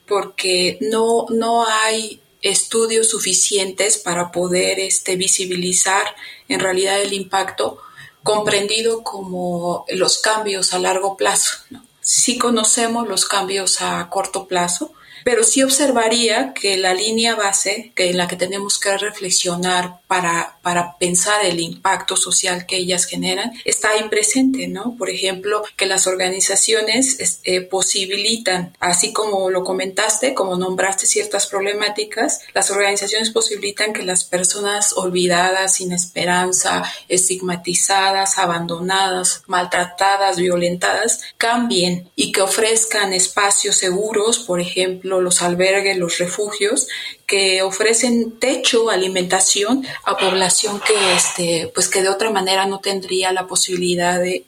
porque 0.08 0.80
no, 0.82 1.28
no 1.30 1.66
hay 1.66 2.22
estudios 2.42 3.10
suficientes 3.10 3.98
para 3.98 4.32
poder 4.32 4.80
este, 4.80 5.16
visibilizar 5.16 6.04
en 6.48 6.60
realidad 6.60 7.02
el 7.02 7.14
impacto 7.14 7.80
comprendido 8.24 9.04
como 9.04 9.86
los 9.90 10.20
cambios 10.20 10.74
a 10.74 10.80
largo 10.80 11.16
plazo. 11.16 11.58
¿no? 11.70 11.86
Sí 12.02 12.38
conocemos 12.38 13.08
los 13.08 13.26
cambios 13.26 13.82
a 13.82 14.10
corto 14.10 14.48
plazo, 14.48 14.94
pero 15.24 15.44
sí 15.44 15.64
observaría 15.64 16.54
que 16.54 16.78
la 16.78 16.94
línea 16.94 17.36
base 17.36 17.92
que 17.96 18.10
en 18.10 18.18
la 18.18 18.28
que 18.28 18.36
tenemos 18.36 18.80
que 18.80 18.98
reflexionar 18.98 20.00
para, 20.08 20.58
para 20.64 20.98
pensar 20.98 21.46
el 21.46 21.60
impacto 21.60 22.16
social 22.16 22.66
que 22.66 22.78
ellas 22.78 23.06
generan 23.06 23.54
está 23.66 23.92
ahí 23.92 24.10
presente, 24.10 24.68
¿no? 24.68 24.96
Por 24.98 25.10
ejemplo, 25.10 25.64
que 25.76 25.86
las 25.86 26.08
organizaciones 26.08 27.40
eh, 27.44 27.62
posibilitan, 27.62 28.76
así 28.80 29.14
como 29.14 29.50
lo 29.50 29.64
comentaste, 29.64 30.34
como 30.34 30.58
nombraste 30.58 31.06
ciertas 31.06 31.48
problemáticas, 31.48 32.42
las 32.54 32.72
organizaciones 32.72 33.30
posibilitan 33.30 33.94
que 33.94 34.04
las 34.04 34.24
personas 34.24 34.94
olvidadas, 34.94 35.76
sin 35.76 35.92
esperanza, 35.92 36.84
estigmatizadas, 37.08 38.38
abandonadas, 38.38 39.44
maltratadas, 39.48 40.38
violentadas, 40.38 41.22
cambien 41.38 42.10
y 42.16 42.32
que 42.32 42.42
ofrezcan 42.42 43.14
espacios 43.14 43.76
seguros, 43.76 44.40
por 44.40 44.60
ejemplo, 44.60 45.09
los 45.10 45.42
albergues, 45.42 45.98
los 45.98 46.18
refugios, 46.20 46.88
que 47.26 47.62
ofrecen 47.62 48.40
techo, 48.40 48.90
alimentación 48.90 49.86
a 50.04 50.18
población 50.18 50.80
que, 50.86 50.94
este, 51.16 51.72
pues 51.74 51.88
que 51.88 52.02
de 52.02 52.10
otra 52.10 52.30
manera 52.30 52.66
no 52.66 52.80
tendría 52.80 53.32
la 53.34 53.48
posibilidad 53.48 54.20
de, 54.20 54.44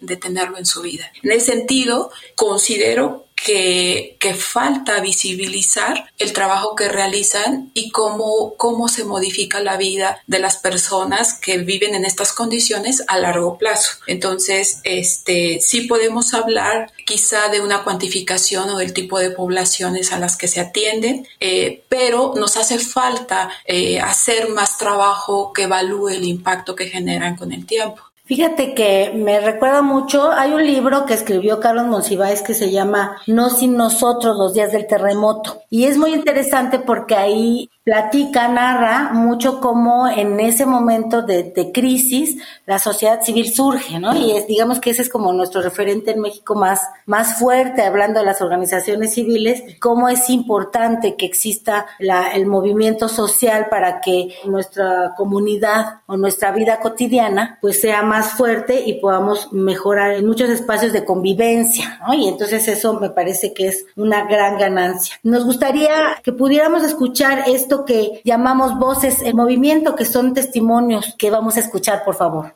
de 0.00 0.16
tenerlo 0.16 0.58
en 0.58 0.66
su 0.66 0.82
vida. 0.82 1.12
En 1.22 1.32
ese 1.32 1.52
sentido, 1.52 2.10
considero 2.34 3.26
que, 3.44 4.16
que, 4.18 4.34
falta 4.34 5.00
visibilizar 5.00 6.10
el 6.18 6.32
trabajo 6.32 6.74
que 6.74 6.88
realizan 6.88 7.70
y 7.74 7.90
cómo, 7.90 8.54
cómo 8.56 8.88
se 8.88 9.04
modifica 9.04 9.60
la 9.60 9.76
vida 9.76 10.22
de 10.26 10.38
las 10.38 10.56
personas 10.58 11.34
que 11.34 11.58
viven 11.58 11.94
en 11.94 12.04
estas 12.04 12.32
condiciones 12.32 13.02
a 13.06 13.18
largo 13.18 13.58
plazo. 13.58 13.92
Entonces, 14.06 14.80
este, 14.84 15.60
sí 15.60 15.82
podemos 15.82 16.34
hablar 16.34 16.92
quizá 17.04 17.48
de 17.48 17.60
una 17.60 17.82
cuantificación 17.82 18.68
o 18.70 18.78
del 18.78 18.92
tipo 18.92 19.18
de 19.18 19.30
poblaciones 19.30 20.12
a 20.12 20.18
las 20.18 20.36
que 20.36 20.48
se 20.48 20.60
atienden, 20.60 21.26
eh, 21.40 21.82
pero 21.88 22.34
nos 22.36 22.56
hace 22.56 22.78
falta 22.78 23.50
eh, 23.64 24.00
hacer 24.00 24.48
más 24.48 24.78
trabajo 24.78 25.52
que 25.52 25.62
evalúe 25.62 26.10
el 26.10 26.24
impacto 26.24 26.74
que 26.74 26.88
generan 26.88 27.36
con 27.36 27.52
el 27.52 27.66
tiempo. 27.66 28.09
Fíjate 28.30 28.74
que 28.74 29.10
me 29.12 29.40
recuerda 29.40 29.82
mucho, 29.82 30.30
hay 30.30 30.52
un 30.52 30.64
libro 30.64 31.04
que 31.04 31.14
escribió 31.14 31.58
Carlos 31.58 31.88
Monsiváis 31.88 32.42
que 32.42 32.54
se 32.54 32.70
llama 32.70 33.16
No 33.26 33.50
sin 33.50 33.76
nosotros, 33.76 34.36
los 34.38 34.54
días 34.54 34.70
del 34.70 34.86
terremoto. 34.86 35.62
Y 35.68 35.86
es 35.86 35.98
muy 35.98 36.14
interesante 36.14 36.78
porque 36.78 37.16
ahí 37.16 37.68
platica, 37.82 38.46
narra 38.46 39.10
mucho 39.12 39.58
cómo 39.58 40.06
en 40.06 40.38
ese 40.38 40.64
momento 40.64 41.22
de, 41.22 41.72
crisis 41.74 42.40
la 42.64 42.78
sociedad 42.78 43.20
civil 43.22 43.52
surge, 43.52 43.98
¿no? 43.98 44.14
Y 44.16 44.32
es, 44.32 44.46
digamos 44.46 44.80
que 44.80 44.90
ese 44.90 45.02
es 45.02 45.08
como 45.08 45.32
nuestro 45.32 45.60
referente 45.60 46.12
en 46.12 46.20
México 46.20 46.54
más, 46.54 46.80
más 47.06 47.38
fuerte, 47.38 47.82
hablando 47.82 48.20
de 48.20 48.26
las 48.26 48.42
organizaciones 48.42 49.14
civiles, 49.14 49.62
cómo 49.80 50.08
es 50.08 50.30
importante 50.30 51.16
que 51.16 51.26
exista 51.26 51.86
la, 51.98 52.28
el 52.28 52.46
movimiento 52.46 53.08
social 53.08 53.66
para 53.70 54.00
que 54.00 54.36
nuestra 54.44 55.14
comunidad 55.16 56.00
o 56.06 56.16
nuestra 56.16 56.52
vida 56.52 56.78
cotidiana 56.78 57.58
pues 57.60 57.80
sea 57.80 58.02
más 58.02 58.19
fuerte 58.22 58.82
y 58.86 59.00
podamos 59.00 59.52
mejorar 59.52 60.12
en 60.12 60.26
muchos 60.26 60.48
espacios 60.50 60.92
de 60.92 61.04
convivencia. 61.04 62.00
Y 62.12 62.28
entonces 62.28 62.66
eso 62.68 62.98
me 62.98 63.10
parece 63.10 63.52
que 63.52 63.68
es 63.68 63.86
una 63.96 64.24
gran 64.26 64.58
ganancia. 64.58 65.16
Nos 65.22 65.44
gustaría 65.44 66.20
que 66.22 66.32
pudiéramos 66.32 66.82
escuchar 66.82 67.44
esto 67.46 67.84
que 67.84 68.20
llamamos 68.24 68.78
voces 68.78 69.22
en 69.22 69.36
movimiento, 69.36 69.94
que 69.96 70.04
son 70.04 70.34
testimonios 70.34 71.14
que 71.18 71.30
vamos 71.30 71.56
a 71.56 71.60
escuchar, 71.60 72.04
por 72.04 72.14
favor. 72.14 72.54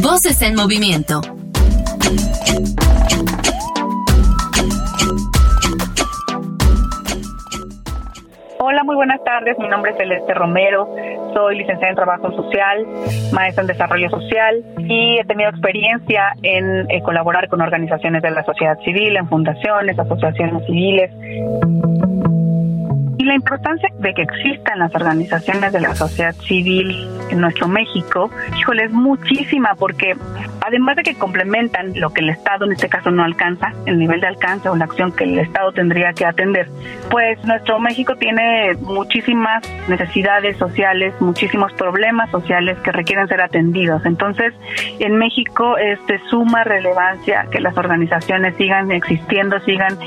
Voces 0.00 0.42
en 0.42 0.54
movimiento. 0.54 1.20
Muy 8.88 8.96
buenas 8.96 9.22
tardes. 9.22 9.58
Mi 9.58 9.68
nombre 9.68 9.90
es 9.90 9.98
Celeste 9.98 10.32
Romero. 10.32 10.88
Soy 11.34 11.58
licenciada 11.58 11.90
en 11.90 11.94
Trabajo 11.94 12.32
Social, 12.32 12.86
maestra 13.34 13.60
en 13.60 13.66
Desarrollo 13.66 14.08
Social 14.08 14.64
y 14.78 15.18
he 15.18 15.24
tenido 15.24 15.50
experiencia 15.50 16.32
en 16.42 16.90
eh, 16.90 17.02
colaborar 17.02 17.50
con 17.50 17.60
organizaciones 17.60 18.22
de 18.22 18.30
la 18.30 18.42
sociedad 18.44 18.78
civil, 18.80 19.14
en 19.18 19.28
fundaciones, 19.28 19.98
asociaciones 19.98 20.64
civiles 20.64 21.10
y 23.18 23.24
la 23.24 23.34
importancia 23.34 23.88
de 23.98 24.14
que 24.14 24.22
existan 24.22 24.78
las 24.78 24.94
organizaciones 24.94 25.72
de 25.72 25.80
la 25.80 25.94
sociedad 25.96 26.34
civil 26.36 27.08
en 27.30 27.40
nuestro 27.40 27.66
México, 27.66 28.30
híjole, 28.56 28.84
es 28.84 28.92
muchísima 28.92 29.74
porque 29.74 30.16
además 30.64 30.96
de 30.96 31.02
que 31.02 31.14
complementan 31.14 31.98
lo 31.98 32.10
que 32.10 32.20
el 32.20 32.30
Estado 32.30 32.64
en 32.64 32.72
este 32.72 32.88
caso 32.88 33.10
no 33.10 33.24
alcanza, 33.24 33.72
el 33.86 33.98
nivel 33.98 34.20
de 34.20 34.28
alcance 34.28 34.68
o 34.68 34.76
la 34.76 34.84
acción 34.84 35.10
que 35.12 35.24
el 35.24 35.38
Estado 35.40 35.72
tendría 35.72 36.12
que 36.12 36.24
atender, 36.24 36.68
pues 37.10 37.42
nuestro 37.44 37.80
México 37.80 38.14
tiene 38.14 38.74
muchísimas 38.82 39.62
necesidades 39.88 40.56
sociales, 40.56 41.12
muchísimos 41.20 41.72
problemas 41.72 42.30
sociales 42.30 42.78
que 42.84 42.92
requieren 42.92 43.26
ser 43.26 43.40
atendidos. 43.40 44.04
Entonces, 44.06 44.54
en 45.00 45.16
México 45.16 45.76
es 45.76 45.98
de 46.06 46.20
suma 46.30 46.62
relevancia 46.62 47.46
que 47.50 47.60
las 47.60 47.76
organizaciones 47.76 48.54
sigan 48.56 48.92
existiendo, 48.92 49.58
sigan 49.60 49.98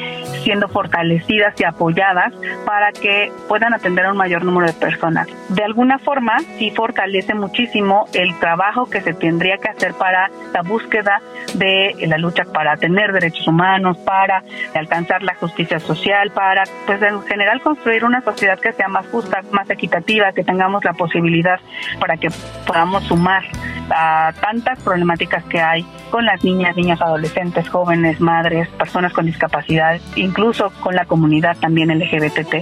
siendo 0.43 0.69
fortalecidas 0.69 1.59
y 1.59 1.65
apoyadas 1.65 2.33
para 2.65 2.91
que 3.01 3.31
puedan 3.47 3.73
atender 3.73 4.05
a 4.05 4.11
un 4.11 4.17
mayor 4.17 4.45
número 4.45 4.67
de 4.67 4.73
personas. 4.73 5.27
De 5.49 5.63
alguna 5.63 5.99
forma, 5.99 6.37
sí 6.57 6.71
fortalece 6.71 7.33
muchísimo 7.33 8.07
el 8.13 8.37
trabajo 8.39 8.89
que 8.89 9.01
se 9.01 9.13
tendría 9.13 9.57
que 9.57 9.69
hacer 9.69 9.93
para 9.95 10.29
la 10.53 10.61
búsqueda 10.61 11.21
de 11.55 11.95
la 12.07 12.17
lucha 12.17 12.43
para 12.45 12.77
tener 12.77 13.11
derechos 13.11 13.47
humanos, 13.47 13.97
para 13.99 14.43
alcanzar 14.73 15.23
la 15.23 15.35
justicia 15.35 15.79
social, 15.79 16.31
para, 16.31 16.63
pues 16.85 17.01
en 17.01 17.21
general, 17.23 17.61
construir 17.61 18.05
una 18.05 18.21
sociedad 18.21 18.59
que 18.59 18.71
sea 18.73 18.87
más 18.87 19.07
justa, 19.07 19.41
más 19.51 19.69
equitativa, 19.69 20.31
que 20.31 20.43
tengamos 20.43 20.83
la 20.85 20.93
posibilidad 20.93 21.59
para 21.99 22.17
que 22.17 22.29
podamos 22.65 23.03
sumar 23.03 23.43
a 23.89 24.31
tantas 24.39 24.81
problemáticas 24.83 25.43
que 25.45 25.59
hay 25.59 25.85
con 26.09 26.25
las 26.25 26.43
niñas, 26.43 26.75
niños, 26.75 27.01
adolescentes, 27.01 27.67
jóvenes, 27.67 28.21
madres, 28.21 28.67
personas 28.69 29.11
con 29.11 29.25
discapacidad, 29.25 29.99
incluso 30.15 30.71
con 30.81 30.95
la 30.95 31.05
comunidad 31.05 31.57
también 31.57 31.89
LGBT 31.89 32.55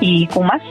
y 0.00 0.26
CUMAS 0.28 0.62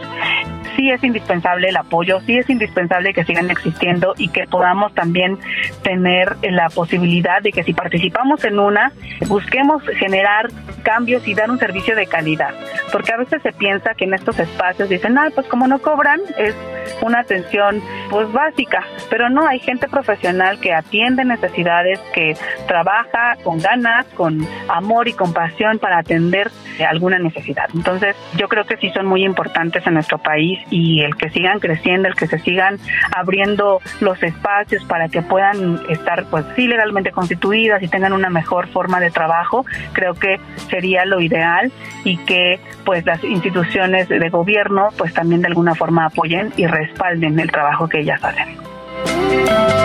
sí 0.79 0.89
es 0.89 1.03
indispensable 1.03 1.69
el 1.69 1.75
apoyo, 1.75 2.21
sí 2.21 2.37
es 2.37 2.49
indispensable 2.49 3.13
que 3.13 3.25
sigan 3.25 3.51
existiendo 3.51 4.13
y 4.17 4.29
que 4.29 4.45
podamos 4.45 4.93
también 4.93 5.37
tener 5.83 6.37
la 6.41 6.69
posibilidad 6.69 7.41
de 7.41 7.51
que 7.51 7.63
si 7.63 7.73
participamos 7.73 8.43
en 8.45 8.59
una, 8.59 8.93
busquemos 9.27 9.83
generar 9.97 10.47
cambios 10.83 11.27
y 11.27 11.35
dar 11.35 11.51
un 11.51 11.59
servicio 11.59 11.95
de 11.95 12.07
calidad. 12.07 12.53
Porque 12.93 13.13
a 13.13 13.17
veces 13.17 13.41
se 13.41 13.51
piensa 13.51 13.93
que 13.93 14.05
en 14.05 14.13
estos 14.13 14.39
espacios 14.39 14.87
dicen, 14.87 15.17
ah, 15.17 15.27
pues 15.35 15.47
como 15.47 15.67
no 15.67 15.79
cobran, 15.79 16.21
es 16.37 16.55
una 17.01 17.19
atención 17.19 17.81
pues 18.09 18.31
básica, 18.31 18.83
pero 19.09 19.29
no, 19.29 19.47
hay 19.47 19.59
gente 19.59 19.87
profesional 19.87 20.59
que 20.59 20.73
atiende 20.73 21.25
necesidades, 21.25 21.99
que 22.13 22.35
trabaja 22.67 23.35
con 23.43 23.59
ganas, 23.59 24.05
con 24.15 24.47
amor 24.69 25.07
y 25.07 25.13
compasión 25.13 25.77
para 25.79 25.99
atender 25.99 26.49
alguna 26.87 27.19
necesidad. 27.19 27.65
Entonces, 27.73 28.15
yo 28.37 28.47
creo 28.47 28.65
que 28.65 28.77
sí 28.77 28.91
son 28.99 29.05
muy 29.05 29.23
importantes 29.23 29.87
en 29.87 29.93
nuestro 29.93 30.17
país 30.17 30.59
y 30.69 31.01
el 31.01 31.15
que 31.15 31.29
sigan 31.29 31.59
creciendo, 31.59 32.09
el 32.09 32.15
que 32.15 32.27
se 32.27 32.37
sigan 32.39 32.77
abriendo 33.15 33.79
los 34.01 34.21
espacios 34.21 34.83
para 34.83 35.07
que 35.07 35.21
puedan 35.21 35.79
estar 35.87 36.25
pues 36.25 36.45
sí 36.57 36.67
legalmente 36.67 37.11
constituidas 37.11 37.81
y 37.81 37.87
tengan 37.87 38.11
una 38.11 38.29
mejor 38.29 38.67
forma 38.67 38.99
de 38.99 39.09
trabajo, 39.09 39.65
creo 39.93 40.15
que 40.15 40.37
sería 40.69 41.05
lo 41.05 41.21
ideal 41.21 41.71
y 42.03 42.17
que 42.17 42.59
pues 42.83 43.05
las 43.05 43.23
instituciones 43.23 44.09
de 44.09 44.29
gobierno 44.29 44.89
pues 44.97 45.13
también 45.13 45.41
de 45.41 45.47
alguna 45.47 45.75
forma 45.75 46.05
apoyen 46.05 46.51
y 46.57 46.67
respalden 46.67 47.39
el 47.39 47.49
trabajo 47.51 47.87
que 47.87 48.01
ellas 48.01 48.21
hacen. 48.21 49.78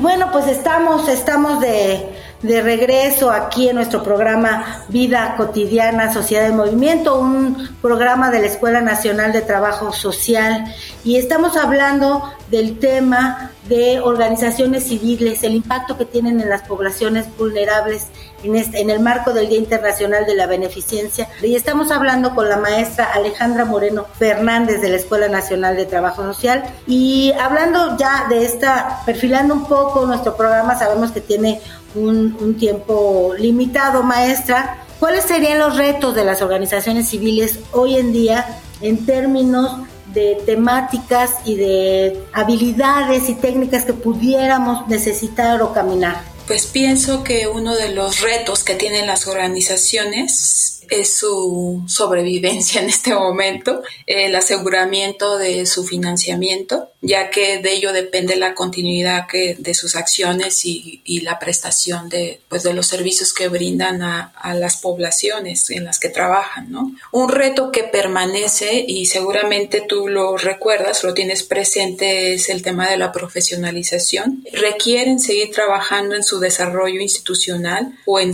Bueno, 0.00 0.30
pues 0.32 0.46
estamos, 0.46 1.08
estamos 1.08 1.60
de, 1.60 2.08
de 2.40 2.62
regreso 2.62 3.30
aquí 3.30 3.68
en 3.68 3.76
nuestro 3.76 4.02
programa 4.02 4.84
Vida 4.88 5.34
Cotidiana, 5.36 6.10
Sociedad 6.10 6.44
de 6.44 6.54
Movimiento, 6.54 7.20
un 7.20 7.68
programa 7.82 8.30
de 8.30 8.40
la 8.40 8.46
Escuela 8.46 8.80
Nacional 8.80 9.30
de 9.34 9.42
Trabajo 9.42 9.92
Social. 9.92 10.74
Y 11.04 11.16
estamos 11.16 11.58
hablando 11.58 12.32
del 12.50 12.78
tema 12.78 13.50
de 13.68 14.00
organizaciones 14.00 14.84
civiles, 14.84 15.44
el 15.44 15.54
impacto 15.54 15.98
que 15.98 16.06
tienen 16.06 16.40
en 16.40 16.48
las 16.48 16.62
poblaciones 16.62 17.26
vulnerables 17.36 18.06
en, 18.42 18.56
este, 18.56 18.80
en 18.80 18.90
el 18.90 19.00
marco 19.00 19.32
del 19.32 19.48
Día 19.48 19.58
Internacional 19.58 20.26
de 20.26 20.34
la 20.34 20.46
Beneficencia. 20.46 21.28
Y 21.42 21.54
estamos 21.54 21.90
hablando 21.90 22.34
con 22.34 22.48
la 22.48 22.56
maestra 22.56 23.10
Alejandra 23.12 23.64
Moreno 23.64 24.06
Fernández 24.18 24.80
de 24.80 24.88
la 24.90 24.96
Escuela 24.96 25.28
Nacional 25.28 25.76
de 25.76 25.86
Trabajo 25.86 26.22
Social. 26.22 26.62
Y 26.86 27.32
hablando 27.40 27.96
ya 27.96 28.26
de 28.28 28.44
esta, 28.44 29.02
perfilando 29.06 29.54
un 29.54 29.66
poco 29.66 30.06
nuestro 30.06 30.36
programa, 30.36 30.78
sabemos 30.78 31.12
que 31.12 31.20
tiene 31.20 31.60
un 31.94 32.56
tiempo 32.58 33.34
limitado, 33.38 34.02
maestra. 34.02 34.84
¿Cuáles 35.00 35.24
serían 35.24 35.58
los 35.58 35.76
retos 35.78 36.14
de 36.14 36.24
las 36.24 36.42
organizaciones 36.42 37.08
civiles 37.08 37.58
hoy 37.72 37.96
en 37.96 38.12
día 38.12 38.44
en 38.82 39.06
términos 39.06 39.78
de 40.12 40.42
temáticas 40.44 41.30
y 41.44 41.56
de 41.56 42.22
habilidades 42.32 43.28
y 43.28 43.34
técnicas 43.34 43.84
que 43.84 43.94
pudiéramos 43.94 44.86
necesitar 44.88 45.62
o 45.62 45.72
caminar? 45.72 46.20
Pues 46.50 46.66
pienso 46.66 47.22
que 47.22 47.46
uno 47.46 47.76
de 47.76 47.94
los 47.94 48.22
retos 48.22 48.64
que 48.64 48.74
tienen 48.74 49.06
las 49.06 49.28
organizaciones 49.28 50.80
es 50.90 51.16
su 51.16 51.84
sobrevivencia 51.86 52.82
en 52.82 52.88
este 52.88 53.14
momento, 53.14 53.84
el 54.06 54.34
aseguramiento 54.34 55.38
de 55.38 55.64
su 55.64 55.84
financiamiento 55.84 56.89
ya 57.02 57.30
que 57.30 57.58
de 57.58 57.72
ello 57.72 57.92
depende 57.92 58.36
la 58.36 58.54
continuidad 58.54 59.26
de 59.30 59.74
sus 59.74 59.96
acciones 59.96 60.64
y, 60.64 61.20
la 61.22 61.38
prestación 61.38 62.08
de, 62.08 62.40
pues, 62.48 62.62
de 62.62 62.72
los 62.72 62.86
servicios 62.86 63.34
que 63.34 63.48
brindan 63.48 64.02
a, 64.02 64.32
las 64.54 64.78
poblaciones 64.78 65.70
en 65.70 65.84
las 65.84 65.98
que 65.98 66.08
trabajan. 66.08 66.72
Un 67.12 67.28
reto 67.28 67.70
que 67.70 67.84
permanece, 67.84 68.84
y 68.86 69.06
seguramente 69.06 69.82
tú 69.86 70.08
lo 70.08 70.36
recuerdas, 70.36 71.04
lo 71.04 71.14
tienes 71.14 71.42
presente, 71.42 72.34
es 72.34 72.48
el 72.48 72.62
tema 72.62 72.88
de 72.88 72.96
la 72.96 73.12
profesionalización. 73.12 74.44
Requieren 74.52 75.20
seguir 75.20 75.50
trabajando 75.52 76.14
en 76.14 76.22
su 76.22 76.40
desarrollo 76.40 77.00
institucional 77.00 77.94
o, 78.06 78.18
en, 78.18 78.32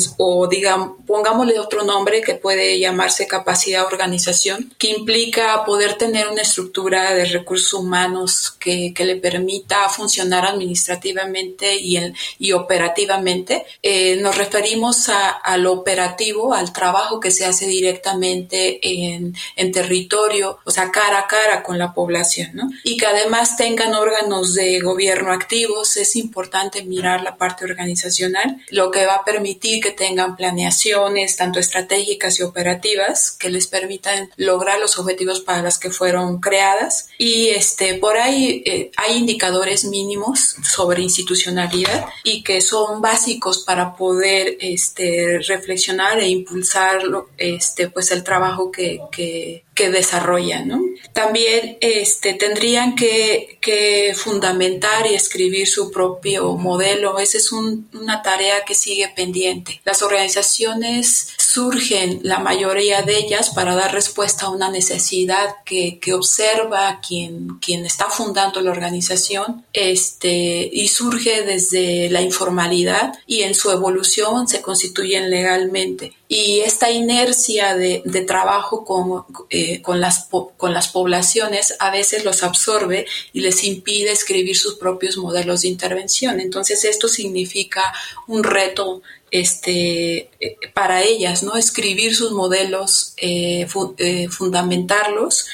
digamos, 0.51 0.97
pongámosle 1.07 1.59
otro 1.59 1.85
nombre 1.85 2.23
que 2.23 2.35
puede 2.35 2.79
llamarse 2.79 3.27
capacidad 3.27 3.85
organización, 3.85 4.73
que 4.79 4.89
implica 4.89 5.65
poder 5.65 5.95
tener 5.95 6.29
una 6.29 6.43
estructura 6.43 7.15
de 7.15 7.25
recursos 7.27 7.75
humanos 7.75 8.56
que, 8.59 8.93
que 8.95 9.05
le 9.05 9.17
permita 9.17 9.89
funcionar 9.89 10.45
administrativamente 10.47 11.77
y, 11.77 11.97
el, 11.97 12.15
y 12.39 12.53
operativamente. 12.53 13.65
Eh, 13.83 14.17
nos 14.17 14.37
referimos 14.37 15.09
a, 15.09 15.29
al 15.29 15.67
operativo, 15.67 16.55
al 16.55 16.73
trabajo 16.73 17.21
que 17.21 17.31
se 17.31 17.45
hace 17.45 17.67
directamente 17.67 18.81
en, 18.83 19.35
en, 19.57 19.73
territorio, 19.73 20.59
o 20.65 20.71
sea, 20.71 20.91
cara 20.91 21.21
a 21.21 21.27
cara 21.27 21.63
con 21.63 21.79
la 21.79 21.93
población, 21.93 22.51
¿no? 22.55 22.71
Y 22.85 22.97
que 22.97 23.07
además 23.07 23.57
tengan 23.57 23.95
órganos 23.95 24.55
de 24.55 24.81
gobierno 24.81 25.33
activos, 25.33 25.97
es 25.97 26.17
importante 26.17 26.83
mirar 26.83 27.23
la 27.23 27.37
parte 27.37 27.65
organizacional, 27.65 28.63
lo 28.71 28.91
que 28.91 29.07
va 29.07 29.17
a 29.17 29.25
permitir 29.25 29.83
que 29.83 29.91
tengan 29.91 30.37
planeaciones, 30.37 31.37
tanto 31.37 31.59
estratégicas 31.59 32.39
y 32.41 32.43
operativas, 32.43 33.33
que 33.33 33.51
les 33.51 33.67
permitan 33.67 34.31
lograr 34.37 34.79
los 34.79 34.99
objetivos 34.99 35.41
para 35.41 35.63
los 35.63 35.79
que 35.79 35.91
fueron 35.91 36.41
creadas. 36.41 37.09
Y 37.19 37.49
este, 37.49 37.95
por 37.95 38.17
ahí 38.17 38.46
eh, 38.49 38.91
hay 38.97 39.19
indicadores 39.19 39.85
mínimos 39.85 40.57
sobre 40.63 41.03
institucionalidad 41.03 42.07
y 42.25 42.43
que 42.43 42.61
son 42.61 43.01
básicos 43.01 43.65
para 43.65 43.95
poder 43.95 44.57
este, 44.61 45.39
reflexionar 45.47 46.19
e 46.21 46.29
impulsar 46.29 47.03
este, 47.37 47.91
pues 47.91 48.11
el 48.13 48.25
trabajo 48.25 48.71
que, 48.71 49.01
que, 49.13 49.66
que 49.77 49.91
desarrollan. 49.91 50.67
¿no? 50.67 50.83
También 51.13 51.77
este, 51.81 52.35
tendrían 52.35 52.97
que, 52.97 53.59
que, 53.61 54.15
fundamentar 54.17 55.07
y 55.07 55.15
escribir 55.15 55.69
su 55.69 55.93
propio 55.93 56.55
modelo. 56.55 57.19
Esa 57.19 57.39
es 57.39 57.53
un, 57.53 57.89
una 57.93 58.23
tarea 58.23 58.65
que 58.65 58.75
sigue 58.75 59.09
pendiente. 59.15 59.81
Las 59.85 60.03
organizaciones 60.03 61.29
surgen, 61.37 62.21
la 62.23 62.39
mayoría 62.39 63.03
de 63.03 63.19
ellas, 63.19 63.51
para 63.51 63.75
dar 63.75 63.93
respuesta 63.93 64.47
a 64.47 64.51
una 64.51 64.71
necesidad 64.71 65.57
que, 65.65 65.99
que 66.01 66.15
observa 66.15 67.01
quien, 67.07 67.59
quien 67.61 67.85
está 67.85 68.07
fundando 68.07 68.61
la 68.63 68.71
organización 68.71 69.65
este, 69.73 70.69
y 70.73 70.89
surge 70.89 71.43
desde 71.43 72.09
la 72.11 72.23
informalidad 72.23 73.13
y 73.27 73.43
en 73.43 73.55
su 73.55 73.71
evolución 73.71 74.49
se 74.49 74.63
constituyen 74.63 75.31
legalmente 75.31 76.15
y 76.29 76.61
esta 76.61 76.91
inercia 76.91 77.77
de, 77.77 78.03
de 78.05 78.21
trabajo 78.23 78.85
con, 78.85 79.25
eh, 79.51 79.66
con, 79.83 80.01
las, 80.01 80.29
con 80.57 80.73
las 80.73 80.89
poblaciones 80.89 81.75
a 81.79 81.91
veces 81.91 82.25
los 82.25 82.43
absorbe 82.43 83.07
y 83.33 83.41
les 83.41 83.65
impide 83.65 84.13
escribir 84.13 84.57
sus 84.57 84.77
propios 84.77 85.17
modelos 85.17 85.63
de 85.63 85.69
intervención. 85.69 86.41
Entonces 86.41 86.85
esto 86.85 87.09
significa 87.09 87.93
un 88.27 88.45
reto 88.45 89.03
este, 89.31 90.31
eh, 90.41 90.57
para 90.73 91.03
ellas, 91.03 91.43
¿no? 91.43 91.57
Escribir 91.57 92.15
sus 92.15 92.33
modelos, 92.33 93.15
eh, 93.17 93.67
eh, 93.99 94.29
fundamentarlos 94.29 95.47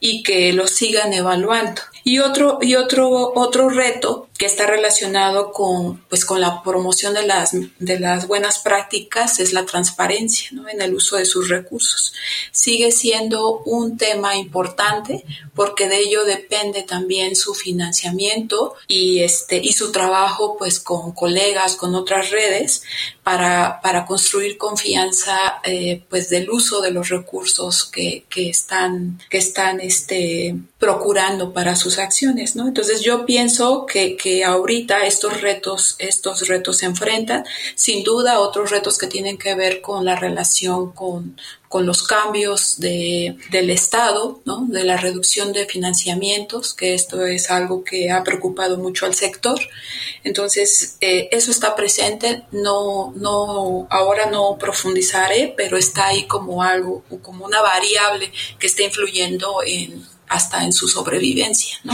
y 0.00 0.22
que 0.22 0.52
los 0.52 0.70
sigan 0.70 1.12
evaluando. 1.12 1.82
Y 2.04 2.18
otro, 2.18 2.58
y 2.60 2.74
otro, 2.74 3.32
otro 3.34 3.70
reto 3.70 4.28
que 4.38 4.46
está 4.46 4.66
relacionado 4.66 5.52
con, 5.52 5.98
pues, 6.08 6.24
con 6.24 6.40
la 6.40 6.62
promoción 6.62 7.14
de 7.14 7.24
las, 7.24 7.52
de 7.78 8.00
las 8.00 8.26
buenas 8.26 8.58
prácticas 8.58 9.38
es 9.38 9.52
la 9.52 9.64
transparencia 9.64 10.48
¿no? 10.52 10.68
en 10.68 10.82
el 10.82 10.94
uso 10.94 11.16
de 11.16 11.24
sus 11.24 11.48
recursos. 11.48 12.12
Sigue 12.50 12.90
siendo 12.90 13.60
un 13.60 13.96
tema 13.96 14.36
importante 14.36 15.24
porque 15.54 15.88
de 15.88 15.98
ello 15.98 16.24
depende 16.24 16.82
también 16.82 17.36
su 17.36 17.54
financiamiento 17.54 18.74
y, 18.88 19.20
este, 19.20 19.58
y 19.58 19.72
su 19.72 19.92
trabajo 19.92 20.56
pues, 20.58 20.80
con 20.80 21.12
colegas, 21.12 21.76
con 21.76 21.94
otras 21.94 22.30
redes 22.30 22.82
para, 23.22 23.80
para 23.82 24.04
construir 24.04 24.58
confianza 24.58 25.60
eh, 25.62 26.02
pues, 26.10 26.28
del 26.28 26.50
uso 26.50 26.80
de 26.80 26.90
los 26.90 27.08
recursos 27.08 27.84
que, 27.84 28.24
que 28.28 28.50
están, 28.50 29.20
que 29.30 29.38
están 29.38 29.80
este, 29.80 30.56
procurando 30.78 31.52
para 31.52 31.76
sus 31.76 31.98
acciones. 31.98 32.56
¿no? 32.56 32.66
Entonces 32.66 33.00
yo 33.00 33.24
pienso 33.24 33.86
que 33.86 34.16
que 34.24 34.42
ahorita 34.42 35.04
estos 35.04 35.42
retos, 35.42 35.96
estos 35.98 36.48
retos 36.48 36.78
se 36.78 36.86
enfrentan. 36.86 37.44
Sin 37.74 38.02
duda, 38.02 38.40
otros 38.40 38.70
retos 38.70 38.96
que 38.96 39.06
tienen 39.06 39.36
que 39.36 39.54
ver 39.54 39.82
con 39.82 40.06
la 40.06 40.16
relación 40.16 40.92
con, 40.92 41.38
con 41.68 41.84
los 41.84 42.04
cambios 42.04 42.80
de, 42.80 43.36
del 43.50 43.68
Estado, 43.68 44.40
¿no? 44.46 44.64
de 44.66 44.82
la 44.82 44.96
reducción 44.96 45.52
de 45.52 45.66
financiamientos, 45.66 46.72
que 46.72 46.94
esto 46.94 47.26
es 47.26 47.50
algo 47.50 47.84
que 47.84 48.10
ha 48.10 48.24
preocupado 48.24 48.78
mucho 48.78 49.04
al 49.04 49.14
sector. 49.14 49.60
Entonces, 50.22 50.96
eh, 51.02 51.28
eso 51.30 51.50
está 51.50 51.76
presente, 51.76 52.44
no, 52.50 53.12
no, 53.16 53.86
ahora 53.90 54.30
no 54.30 54.56
profundizaré, 54.58 55.52
pero 55.54 55.76
está 55.76 56.06
ahí 56.06 56.26
como 56.26 56.62
algo, 56.62 57.04
como 57.20 57.44
una 57.44 57.60
variable 57.60 58.32
que 58.58 58.68
está 58.68 58.84
influyendo 58.84 59.58
en, 59.66 60.02
hasta 60.28 60.64
en 60.64 60.72
su 60.72 60.88
sobrevivencia, 60.88 61.78
¿no? 61.84 61.92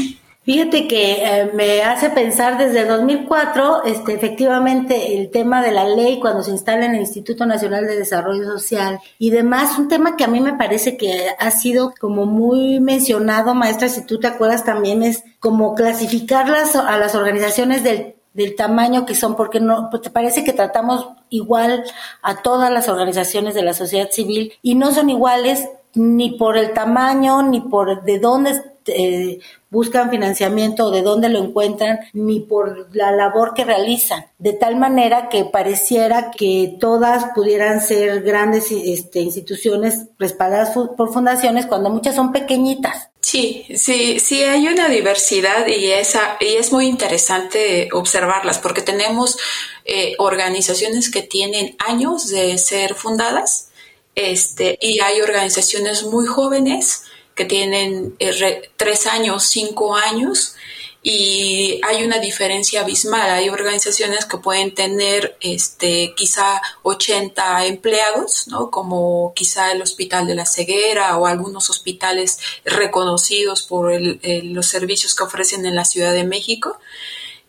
Fíjate 0.53 0.89
que 0.89 1.13
eh, 1.13 1.51
me 1.55 1.85
hace 1.85 2.11
pensar 2.11 2.59
desde 2.59 2.85
2004, 2.85 3.85
este, 3.85 4.15
efectivamente, 4.15 5.17
el 5.17 5.31
tema 5.31 5.63
de 5.63 5.71
la 5.71 5.85
ley 5.85 6.19
cuando 6.19 6.43
se 6.43 6.51
instala 6.51 6.87
en 6.87 6.97
el 6.97 7.03
Instituto 7.03 7.47
Nacional 7.47 7.87
de 7.87 7.95
Desarrollo 7.95 8.43
Social 8.47 8.99
y 9.21 9.31
demás, 9.31 9.79
un 9.79 9.87
tema 9.87 10.17
que 10.17 10.25
a 10.25 10.27
mí 10.27 10.41
me 10.41 10.55
parece 10.55 10.97
que 10.97 11.29
ha 11.39 11.51
sido 11.53 11.95
como 12.01 12.27
muy 12.27 12.81
mencionado, 12.81 13.55
maestra, 13.55 13.89
si 13.89 14.05
tú 14.05 14.19
te 14.19 14.27
acuerdas 14.27 14.65
también, 14.65 15.05
es 15.05 15.23
como 15.39 15.77
clasificarlas 15.77 16.75
a 16.75 16.99
las 16.99 17.15
organizaciones 17.15 17.85
del 17.85 18.17
del 18.33 18.57
tamaño 18.57 19.07
que 19.07 19.15
son, 19.15 19.37
porque 19.37 19.61
no, 19.61 19.89
pues 19.91 20.03
te 20.03 20.11
parece 20.11 20.43
que 20.43 20.53
tratamos 20.53 21.11
igual 21.31 21.85
a 22.23 22.43
todas 22.43 22.73
las 22.73 22.89
organizaciones 22.89 23.55
de 23.55 23.63
la 23.63 23.73
sociedad 23.73 24.11
civil 24.11 24.53
y 24.63 24.75
no 24.75 24.93
son 24.93 25.11
iguales 25.11 25.69
ni 25.95 26.39
por 26.39 26.57
el 26.57 26.73
tamaño, 26.73 27.43
ni 27.43 27.61
por 27.61 28.03
de 28.03 28.19
dónde 28.19 28.61
eh, 28.87 29.41
buscan 29.71 30.11
financiamiento 30.11 30.91
de 30.91 31.03
dónde 31.03 31.29
lo 31.29 31.43
encuentran, 31.43 32.01
ni 32.13 32.41
por 32.41 32.95
la 32.95 33.13
labor 33.13 33.55
que 33.55 33.65
realizan. 33.65 34.27
De 34.39 34.53
tal 34.53 34.77
manera 34.77 35.29
que 35.29 35.45
pareciera 35.45 36.31
que 36.31 36.77
todas 36.81 37.33
pudieran 37.35 37.81
ser 37.81 38.23
grandes 38.23 38.71
este, 38.71 39.21
instituciones 39.21 40.07
respaldadas 40.19 40.71
por 40.71 41.13
fundaciones 41.13 41.67
cuando 41.67 41.91
muchas 41.91 42.15
son 42.15 42.33
pequeñitas. 42.33 43.11
Sí, 43.21 43.67
sí, 43.77 44.19
sí 44.19 44.43
hay 44.43 44.67
una 44.67 44.89
diversidad 44.89 45.67
y, 45.67 45.93
esa, 45.93 46.37
y 46.41 46.57
es 46.57 46.73
muy 46.73 46.87
interesante 46.87 47.89
observarlas 47.93 48.59
porque 48.59 48.83
tenemos 48.83 49.39
eh, 49.85 50.15
organizaciones 50.19 51.11
que 51.11 51.23
tienen 51.23 51.77
años 51.79 52.29
de 52.29 52.59
ser 52.59 52.95
fundadas 52.95 53.69
este, 54.15 54.79
y 54.81 55.01
hay 55.01 55.21
organizaciones 55.21 56.03
muy 56.05 56.27
jóvenes 56.27 57.05
que 57.41 57.47
tienen 57.47 58.15
eh, 58.19 58.71
tres 58.77 59.07
años, 59.07 59.45
cinco 59.45 59.97
años, 59.97 60.57
y 61.03 61.81
hay 61.83 62.05
una 62.05 62.19
diferencia 62.19 62.83
abismal. 62.83 63.31
Hay 63.31 63.49
organizaciones 63.49 64.27
que 64.27 64.37
pueden 64.37 64.75
tener 64.75 65.39
este, 65.41 66.13
quizá 66.15 66.61
80 66.83 67.65
empleados, 67.65 68.47
¿no? 68.49 68.71
como 68.71 69.33
quizá 69.35 69.73
el 69.73 69.81
Hospital 69.81 70.27
de 70.27 70.35
la 70.35 70.45
Ceguera 70.45 71.17
o 71.17 71.25
algunos 71.25 71.71
hospitales 71.71 72.39
reconocidos 72.67 73.63
por 73.63 73.99
los 73.99 74.67
servicios 74.67 75.15
que 75.15 75.25
ofrecen 75.25 75.65
en 75.65 75.77
la 75.77 75.87
Ciudad 75.87 76.13
de 76.13 76.25
México. 76.25 76.79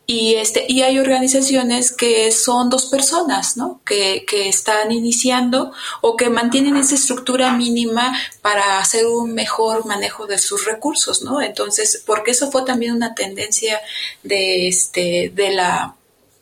Y, 0.08 0.36
este, 0.36 0.66
y 0.68 0.82
hay 0.82 1.00
organizaciones 1.00 1.92
que 1.92 2.32
son 2.32 2.70
dos 2.70 2.88
personas, 2.88 3.56
¿no? 3.56 3.82
Que, 3.86 4.26
que 4.28 4.50
están 4.50 4.92
iniciando 4.92 5.72
o 6.02 6.18
que 6.18 6.30
mantienen 6.30 6.76
esa 6.76 6.96
estructura 6.96 7.54
mínima 7.54 8.18
para 8.42 8.80
hacer 8.80 9.06
un 9.06 9.34
mejor 9.34 9.86
manejo 9.86 10.28
de 10.28 10.38
sus 10.38 10.66
recursos, 10.66 11.22
¿no? 11.22 11.42
Entonces, 11.42 12.04
porque 12.06 12.32
eso 12.32 12.52
fue 12.52 12.66
también 12.66 12.94
una 12.94 13.16
tendencia 13.16 13.80
de, 14.24 14.68
este, 14.68 15.32
de 15.34 15.52
la, 15.52 15.96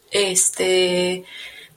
este, 0.09 1.25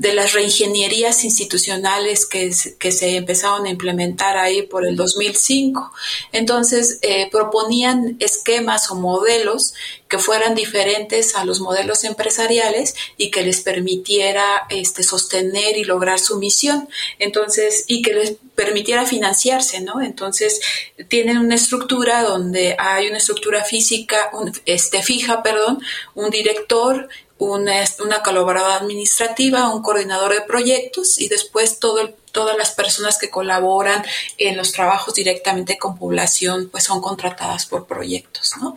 de 0.02 0.12
las 0.14 0.32
reingenierías 0.32 1.22
institucionales 1.22 2.26
que, 2.26 2.50
que 2.80 2.90
se 2.90 3.14
empezaron 3.14 3.66
a 3.66 3.70
implementar 3.70 4.36
ahí 4.36 4.62
por 4.62 4.84
el 4.84 4.96
2005. 4.96 5.92
Entonces, 6.32 6.98
eh, 7.02 7.28
proponían 7.30 8.16
esquemas 8.18 8.90
o 8.90 8.96
modelos 8.96 9.74
que 10.08 10.18
fueran 10.18 10.56
diferentes 10.56 11.36
a 11.36 11.44
los 11.44 11.60
modelos 11.60 12.02
empresariales 12.02 12.96
y 13.16 13.30
que 13.30 13.42
les 13.42 13.60
permitiera 13.60 14.66
este, 14.70 15.04
sostener 15.04 15.78
y 15.78 15.84
lograr 15.84 16.18
su 16.18 16.36
misión. 16.36 16.88
Entonces, 17.20 17.84
y 17.86 18.02
que 18.02 18.12
les 18.12 18.34
permitiera 18.56 19.06
financiarse, 19.06 19.80
¿no? 19.80 20.02
Entonces, 20.02 20.60
tienen 21.08 21.38
una 21.38 21.54
estructura 21.54 22.24
donde 22.24 22.74
hay 22.76 23.06
una 23.06 23.18
estructura 23.18 23.64
física, 23.64 24.32
este, 24.66 25.02
fija, 25.02 25.44
perdón, 25.44 25.80
un 26.14 26.28
director, 26.28 27.08
una, 27.44 27.84
una 28.04 28.22
colaboradora 28.22 28.76
administrativa, 28.76 29.74
un 29.74 29.82
coordinador 29.82 30.34
de 30.34 30.42
proyectos 30.42 31.20
y 31.20 31.28
después 31.28 31.78
todo 31.78 32.14
todas 32.32 32.56
las 32.56 32.72
personas 32.72 33.18
que 33.18 33.30
colaboran 33.30 34.02
en 34.38 34.56
los 34.56 34.72
trabajos 34.72 35.14
directamente 35.14 35.78
con 35.78 35.98
población 35.98 36.70
pues 36.72 36.84
son 36.84 37.00
contratadas 37.00 37.66
por 37.66 37.86
proyectos, 37.86 38.54
¿no? 38.60 38.76